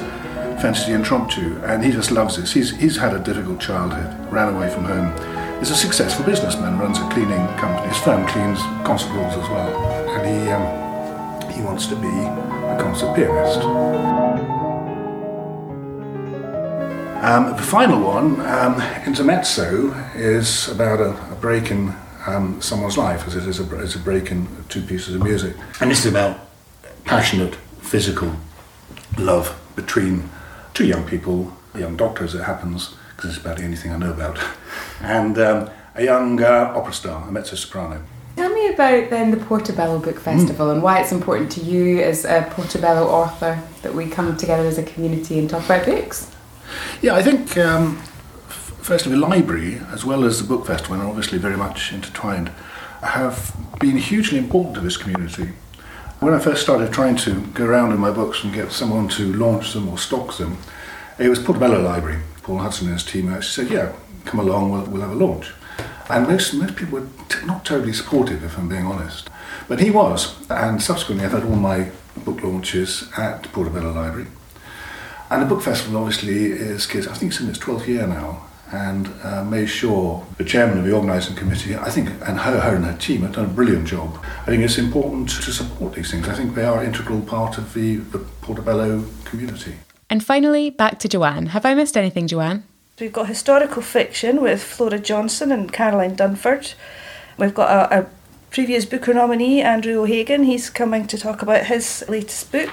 Fantasy 0.62 0.92
Impromptu, 0.94 1.62
and 1.66 1.84
he 1.84 1.92
just 1.92 2.10
loves 2.10 2.38
this. 2.38 2.52
He's, 2.52 2.76
he's 2.78 2.98
had 2.98 3.14
a 3.14 3.20
difficult 3.20 3.60
childhood, 3.60 4.32
ran 4.32 4.54
away 4.54 4.70
from 4.70 4.86
home. 4.86 5.14
He's 5.60 5.70
a 5.70 5.76
successful 5.76 6.26
businessman, 6.26 6.80
runs 6.80 6.98
a 6.98 7.08
cleaning 7.10 7.46
company. 7.58 7.88
His 7.90 7.98
firm 8.00 8.26
cleans 8.28 8.60
concert 8.84 9.10
halls 9.10 9.34
as 9.34 9.50
well, 9.50 10.10
and 10.10 10.28
he, 10.28 10.50
um, 10.50 11.52
he 11.52 11.62
wants 11.62 11.86
to 11.88 11.96
be 11.96 12.08
a 12.08 12.78
concert 12.80 13.16
pianist. 13.16 13.60
Um, 17.24 17.56
the 17.56 17.64
final 17.64 18.02
one, 18.02 18.40
um, 18.42 18.82
Intermezzo, 19.06 19.94
is 20.16 20.70
about 20.70 21.00
a, 21.00 21.12
a 21.32 21.36
break 21.36 21.70
in 21.70 21.94
um, 22.26 22.60
someone's 22.62 22.98
life, 22.98 23.28
as 23.28 23.36
it 23.36 23.48
is 23.48 23.60
a, 23.60 23.64
a 23.64 24.04
break 24.04 24.32
in 24.32 24.48
two 24.70 24.82
pieces 24.82 25.14
of 25.14 25.24
music. 25.24 25.56
And 25.82 25.92
this 25.92 26.00
is 26.00 26.12
about 26.12 26.40
passionate 27.06 27.56
physical 27.82 28.36
love 29.18 29.60
between 29.76 30.30
two 30.78 30.86
young 30.86 31.04
people, 31.08 31.52
young 31.74 31.98
doctors, 31.98 32.36
it 32.36 32.44
happens, 32.44 32.94
because 33.16 33.32
it's 33.32 33.44
about 33.44 33.58
the 33.58 33.64
only 33.64 33.76
thing 33.76 33.92
I 33.92 33.98
know 33.98 34.12
about, 34.12 34.38
and 35.02 35.36
um, 35.40 35.72
a 35.96 36.04
young 36.04 36.40
uh, 36.40 36.72
opera 36.76 36.94
star, 36.94 37.28
a 37.28 37.32
mezzo 37.32 37.56
soprano. 37.56 38.04
Tell 38.36 38.54
me 38.54 38.68
about 38.68 39.10
then 39.10 39.32
the 39.32 39.38
Portobello 39.38 39.98
Book 39.98 40.20
Festival 40.20 40.70
and 40.70 40.84
why 40.84 41.00
it's 41.02 41.12
important 41.12 41.52
to 41.54 41.62
you 41.62 42.00
as 42.04 42.26
a 42.26 42.48
Portobello 42.52 43.08
author 43.08 43.60
that 43.82 43.96
we 43.96 44.08
come 44.08 44.38
together 44.38 44.68
as 44.68 44.78
a 44.78 44.84
community 44.84 45.40
and 45.40 45.50
talk 45.50 45.66
about 45.66 45.88
books. 45.88 46.30
Yeah, 47.02 47.16
I 47.16 47.24
think 47.24 47.58
um, 47.58 47.98
f- 47.98 48.78
firstly 48.80 49.13
the 49.13 49.18
library 49.18 49.82
as 49.92 50.06
well 50.06 50.24
as 50.26 50.40
the 50.40 50.48
book 50.48 50.68
festival, 50.68 50.94
and 51.00 51.10
obviously 51.10 51.40
very 51.40 51.58
much 51.58 51.92
intertwined, 51.92 52.50
have 53.02 53.58
been 53.80 53.98
hugely 53.98 54.38
important 54.38 54.76
to 54.76 54.82
this 54.82 54.96
community. 54.96 55.54
When 56.19 56.34
I 56.34 56.39
first 56.39 56.63
started 56.63 56.91
trying 56.91 57.15
to 57.17 57.41
go 57.53 57.65
around 57.65 57.91
in 57.91 57.99
my 57.99 58.10
books 58.10 58.43
and 58.43 58.51
get 58.51 58.71
someone 58.71 59.08
to 59.10 59.32
launch 59.34 59.73
them 59.73 59.88
or 59.88 59.99
stock 59.99 60.36
them, 60.38 60.58
it 61.19 61.30
was 61.30 61.38
Portobello 61.38 61.80
Library. 61.80 62.23
Paul 62.41 62.58
Hudson 62.58 62.88
and 62.88 62.95
his 62.95 63.06
team 63.06 63.32
actually 63.32 63.67
said, 63.67 63.71
"Yeah, 63.71 63.93
come 64.25 64.39
along, 64.39 64.71
we'll, 64.71 64.86
we'll 64.86 65.01
have 65.01 65.12
a 65.12 65.25
launch." 65.25 65.53
And 66.10 66.27
most 66.27 66.56
most 66.56 66.75
people 66.75 67.01
were 67.01 67.08
t- 67.30 67.45
not 67.45 67.63
totally 67.63 67.93
supportive, 67.93 68.43
if 68.43 68.58
I'm 68.58 68.67
being 68.67 68.88
honest. 68.88 69.30
But 69.67 69.80
he 69.80 69.91
was, 69.91 70.36
and 70.49 70.82
subsequently 70.82 71.23
I've 71.23 71.34
had 71.34 71.43
all 71.43 71.56
my 71.56 71.91
book 72.25 72.41
launches 72.41 73.10
at 73.15 73.43
Portobello 73.51 73.91
Library. 73.91 74.27
And 75.30 75.43
the 75.43 75.45
book 75.45 75.62
festival 75.62 76.01
obviously 76.01 76.45
is. 76.45 76.88
I 76.95 77.13
think 77.13 77.32
it's 77.32 77.41
in 77.41 77.49
its 77.49 77.60
12th 77.60 77.86
year 77.86 78.08
now. 78.08 78.47
And 78.71 79.13
uh, 79.23 79.45
May 79.45 79.65
Shaw, 79.65 80.23
the 80.38 80.43
chairman 80.43 80.77
of 80.80 80.84
the 80.84 80.91
organising 80.91 81.36
committee, 81.36 81.75
I 81.75 81.89
think, 81.89 82.10
and 82.10 82.38
her, 82.39 82.60
her 82.60 82.75
and 82.75 82.84
her 82.86 82.97
team 82.97 83.21
have 83.21 83.34
done 83.34 83.45
a 83.45 83.49
brilliant 83.49 83.88
job. 83.88 84.21
I 84.41 84.47
think 84.47 84.63
it's 84.63 84.77
important 84.77 85.30
to 85.30 85.51
support 85.53 85.93
these 85.93 86.12
things. 86.12 86.27
I 86.27 86.34
think 86.34 86.53
they 86.53 86.65
are 86.65 86.82
an 86.82 86.88
integral 86.88 87.21
part 87.21 87.58
of 87.58 87.73
the, 87.73 87.95
the 87.95 88.19
Portobello 88.41 89.06
community. 89.23 89.75
And 90.10 90.23
finally, 90.23 90.69
back 90.69 90.99
to 90.99 91.08
Joanne. 91.08 91.47
Have 91.47 91.65
I 91.65 91.73
missed 91.75 91.95
anything, 91.95 92.27
Joanne? 92.27 92.63
We've 92.99 93.13
got 93.13 93.27
historical 93.27 93.82
fiction 93.82 94.41
with 94.41 94.63
Flora 94.63 94.99
Johnson 94.99 95.51
and 95.51 95.71
Caroline 95.71 96.15
Dunford. 96.15 96.73
We've 97.38 97.53
got 97.53 97.91
a, 97.91 97.99
a 98.01 98.10
previous 98.49 98.86
Booker 98.86 99.13
nominee, 99.13 99.62
Andrew 99.62 100.01
O'Hagan. 100.01 100.43
He's 100.43 100.69
coming 100.69 101.06
to 101.08 101.17
talk 101.17 101.41
about 101.41 101.67
his 101.67 102.03
latest 102.10 102.51
book, 102.51 102.71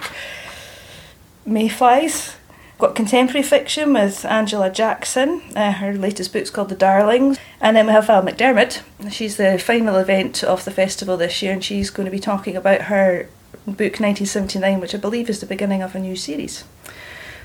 Mayflies. 1.47 2.37
Got 2.79 2.97
contemporary 2.97 3.45
fiction 3.45 3.93
with 3.93 4.25
Angela 4.25 4.69
Jackson. 4.69 5.43
Uh, 5.55 5.73
her 5.73 5.95
latest 5.95 6.33
book's 6.33 6.51
called 6.51 6.71
The 6.71 6.75
Darlings. 6.75 7.39
And 7.61 7.77
then 7.77 7.87
we 7.87 7.93
have 7.93 8.09
Val 8.09 8.23
McDermid. 8.23 8.83
She's 9.13 9.37
the 9.37 9.59
final 9.59 9.97
event 9.97 10.43
of 10.43 10.65
the 10.65 10.73
festival 10.73 11.17
this 11.17 11.41
year, 11.41 11.53
and 11.53 11.63
she's 11.63 11.91
going 11.91 12.07
to 12.07 12.11
be 12.11 12.19
talking 12.19 12.57
about 12.57 12.83
her 12.83 13.29
book 13.65 14.01
1979, 14.01 14.81
which 14.81 14.95
I 14.95 14.99
believe 14.99 15.31
is 15.31 15.41
the 15.41 15.47
beginning 15.47 15.83
of 15.83 15.95
a 15.95 16.01
new 16.01 16.17
series. 16.17 16.65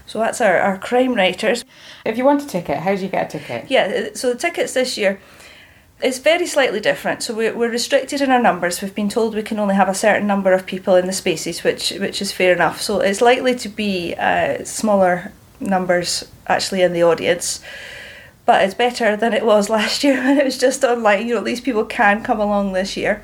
So 0.07 0.17
that's 0.17 0.41
our, 0.41 0.57
our 0.57 0.79
crime 0.79 1.13
writers. 1.13 1.63
If 2.03 2.17
you 2.17 2.25
want 2.25 2.41
a 2.41 2.47
ticket, 2.47 2.79
how 2.79 2.95
do 2.95 3.01
you 3.03 3.09
get 3.09 3.33
a 3.33 3.37
ticket? 3.37 3.69
Yeah, 3.69 4.09
so 4.15 4.33
the 4.33 4.39
tickets 4.39 4.73
this 4.73 4.97
year 4.97 5.21
is 6.01 6.19
very 6.19 6.45
slightly 6.45 6.79
different. 6.79 7.23
So 7.23 7.33
we're, 7.33 7.55
we're 7.55 7.69
restricted 7.69 8.21
in 8.21 8.31
our 8.31 8.41
numbers. 8.41 8.81
We've 8.81 8.95
been 8.95 9.09
told 9.09 9.35
we 9.35 9.43
can 9.43 9.59
only 9.59 9.75
have 9.75 9.89
a 9.89 9.93
certain 9.93 10.27
number 10.27 10.53
of 10.53 10.65
people 10.65 10.95
in 10.95 11.07
the 11.07 11.13
spaces, 11.13 11.63
which 11.63 11.91
which 11.91 12.21
is 12.21 12.31
fair 12.31 12.53
enough. 12.53 12.81
So 12.81 12.99
it's 12.99 13.21
likely 13.21 13.55
to 13.55 13.69
be 13.69 14.15
uh, 14.15 14.63
smaller 14.63 15.33
numbers 15.59 16.29
actually 16.47 16.81
in 16.81 16.93
the 16.93 17.03
audience. 17.03 17.61
But 18.45 18.63
it's 18.63 18.73
better 18.73 19.15
than 19.15 19.33
it 19.33 19.45
was 19.45 19.69
last 19.77 20.03
year 20.03 20.17
when 20.17 20.37
it 20.37 20.45
was 20.45 20.57
just 20.57 20.83
online. 20.83 21.27
You 21.27 21.33
know, 21.33 21.39
at 21.39 21.45
least 21.45 21.63
people 21.63 21.85
can 21.85 22.23
come 22.23 22.39
along 22.39 22.73
this 22.73 22.95
year. 22.95 23.23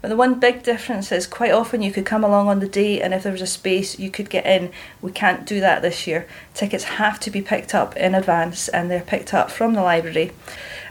But 0.00 0.08
the 0.08 0.16
one 0.16 0.38
big 0.38 0.62
difference 0.62 1.10
is 1.10 1.26
quite 1.26 1.50
often 1.50 1.82
you 1.82 1.90
could 1.90 2.06
come 2.06 2.22
along 2.22 2.48
on 2.48 2.60
the 2.60 2.68
day 2.68 3.00
and 3.00 3.12
if 3.12 3.24
there 3.24 3.32
was 3.32 3.42
a 3.42 3.48
space 3.48 3.98
you 3.98 4.10
could 4.10 4.30
get 4.30 4.46
in. 4.46 4.70
We 5.02 5.10
can't 5.10 5.44
do 5.44 5.58
that 5.60 5.82
this 5.82 6.06
year. 6.06 6.28
Tickets 6.54 6.84
have 6.84 7.18
to 7.20 7.30
be 7.30 7.42
picked 7.42 7.74
up 7.74 7.96
in 7.96 8.14
advance 8.14 8.68
and 8.68 8.88
they're 8.88 9.00
picked 9.00 9.34
up 9.34 9.50
from 9.50 9.74
the 9.74 9.82
library. 9.82 10.30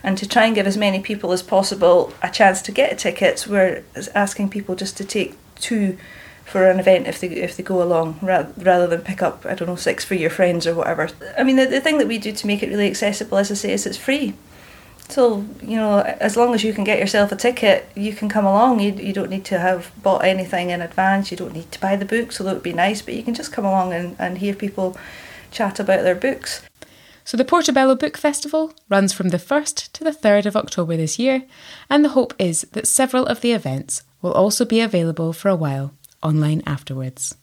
And 0.04 0.18
to 0.18 0.28
try 0.28 0.46
and 0.46 0.56
give 0.56 0.68
as 0.68 0.78
many 0.78 1.00
people 1.00 1.32
as 1.32 1.42
possible 1.42 2.14
a 2.22 2.30
chance 2.30 2.62
to 2.64 2.72
get 2.72 2.98
tickets, 2.98 3.48
we're 3.48 3.84
asking 4.14 4.50
people 4.50 4.76
just 4.76 4.98
to 4.98 5.06
take 5.06 5.36
two 5.56 5.98
for 6.46 6.70
an 6.70 6.80
event 6.80 7.08
if 7.08 7.20
they 7.20 7.28
if 7.28 7.58
they 7.58 7.64
go 7.64 7.84
along 7.84 8.20
ra- 8.22 8.48
rather 8.56 8.88
than 8.88 9.02
pick 9.02 9.22
up 9.22 9.46
I 9.46 9.54
don't 9.54 9.68
know 9.68 9.76
six 9.76 10.06
for 10.06 10.16
your 10.16 10.30
friends 10.30 10.66
or 10.66 10.76
whatever. 10.76 11.10
I 11.38 11.44
mean 11.44 11.58
the, 11.58 11.66
the 11.66 11.82
thing 11.82 11.98
that 11.98 12.08
we 12.08 12.18
do 12.18 12.32
to 12.32 12.48
make 12.48 12.64
it 12.64 12.70
really 12.70 12.88
accessible 12.88 13.38
as 13.38 13.52
I 13.52 13.56
say 13.56 13.74
is 13.74 13.86
it's 13.86 13.98
free. 13.98 14.34
So, 15.10 15.46
you 15.62 15.78
know, 15.78 16.00
as 16.00 16.36
long 16.36 16.54
as 16.54 16.64
you 16.64 16.74
can 16.74 16.84
get 16.84 17.00
yourself 17.00 17.32
a 17.32 17.36
ticket, 17.36 17.90
you 17.96 18.14
can 18.14 18.28
come 18.28 18.46
along. 18.46 18.82
You, 18.82 18.92
you 18.92 19.14
don't 19.14 19.30
need 19.30 19.46
to 19.46 19.60
have 19.60 19.92
bought 20.04 20.26
anything 20.26 20.70
in 20.70 20.82
advance. 20.82 21.32
You 21.32 21.38
don't 21.38 21.54
need 21.54 21.72
to 21.72 21.80
buy 21.80 21.96
the 21.96 22.06
books, 22.06 22.40
although 22.40 22.52
it 22.52 22.56
would 22.56 22.64
be 22.64 22.74
nice, 22.74 23.02
but 23.02 23.14
you 23.14 23.24
can 23.24 23.34
just 23.34 23.54
come 23.54 23.64
along 23.64 23.94
and, 23.94 24.18
and 24.20 24.40
hear 24.40 24.54
people 24.54 24.98
chat 25.50 25.80
about 25.80 26.04
their 26.04 26.16
books. 26.16 26.62
So 27.28 27.36
the 27.36 27.44
Portobello 27.44 27.96
Book 27.96 28.16
Festival 28.16 28.74
runs 28.88 29.12
from 29.12 29.30
the 29.32 29.38
1st 29.38 29.92
to 29.92 30.06
the 30.06 30.12
3rd 30.12 30.46
of 30.46 30.56
October 30.56 30.96
this 30.96 31.20
year, 31.20 31.44
and 31.90 32.06
the 32.06 32.16
hope 32.16 32.34
is 32.40 32.62
that 32.72 32.88
several 32.88 33.26
of 33.26 33.42
the 33.42 33.52
events 33.52 34.04
will 34.22 34.32
also 34.32 34.64
be 34.64 34.80
available 34.80 35.34
for 35.34 35.50
a 35.50 35.56
while 35.58 35.94
online 36.24 36.64
afterwards. 36.66 37.36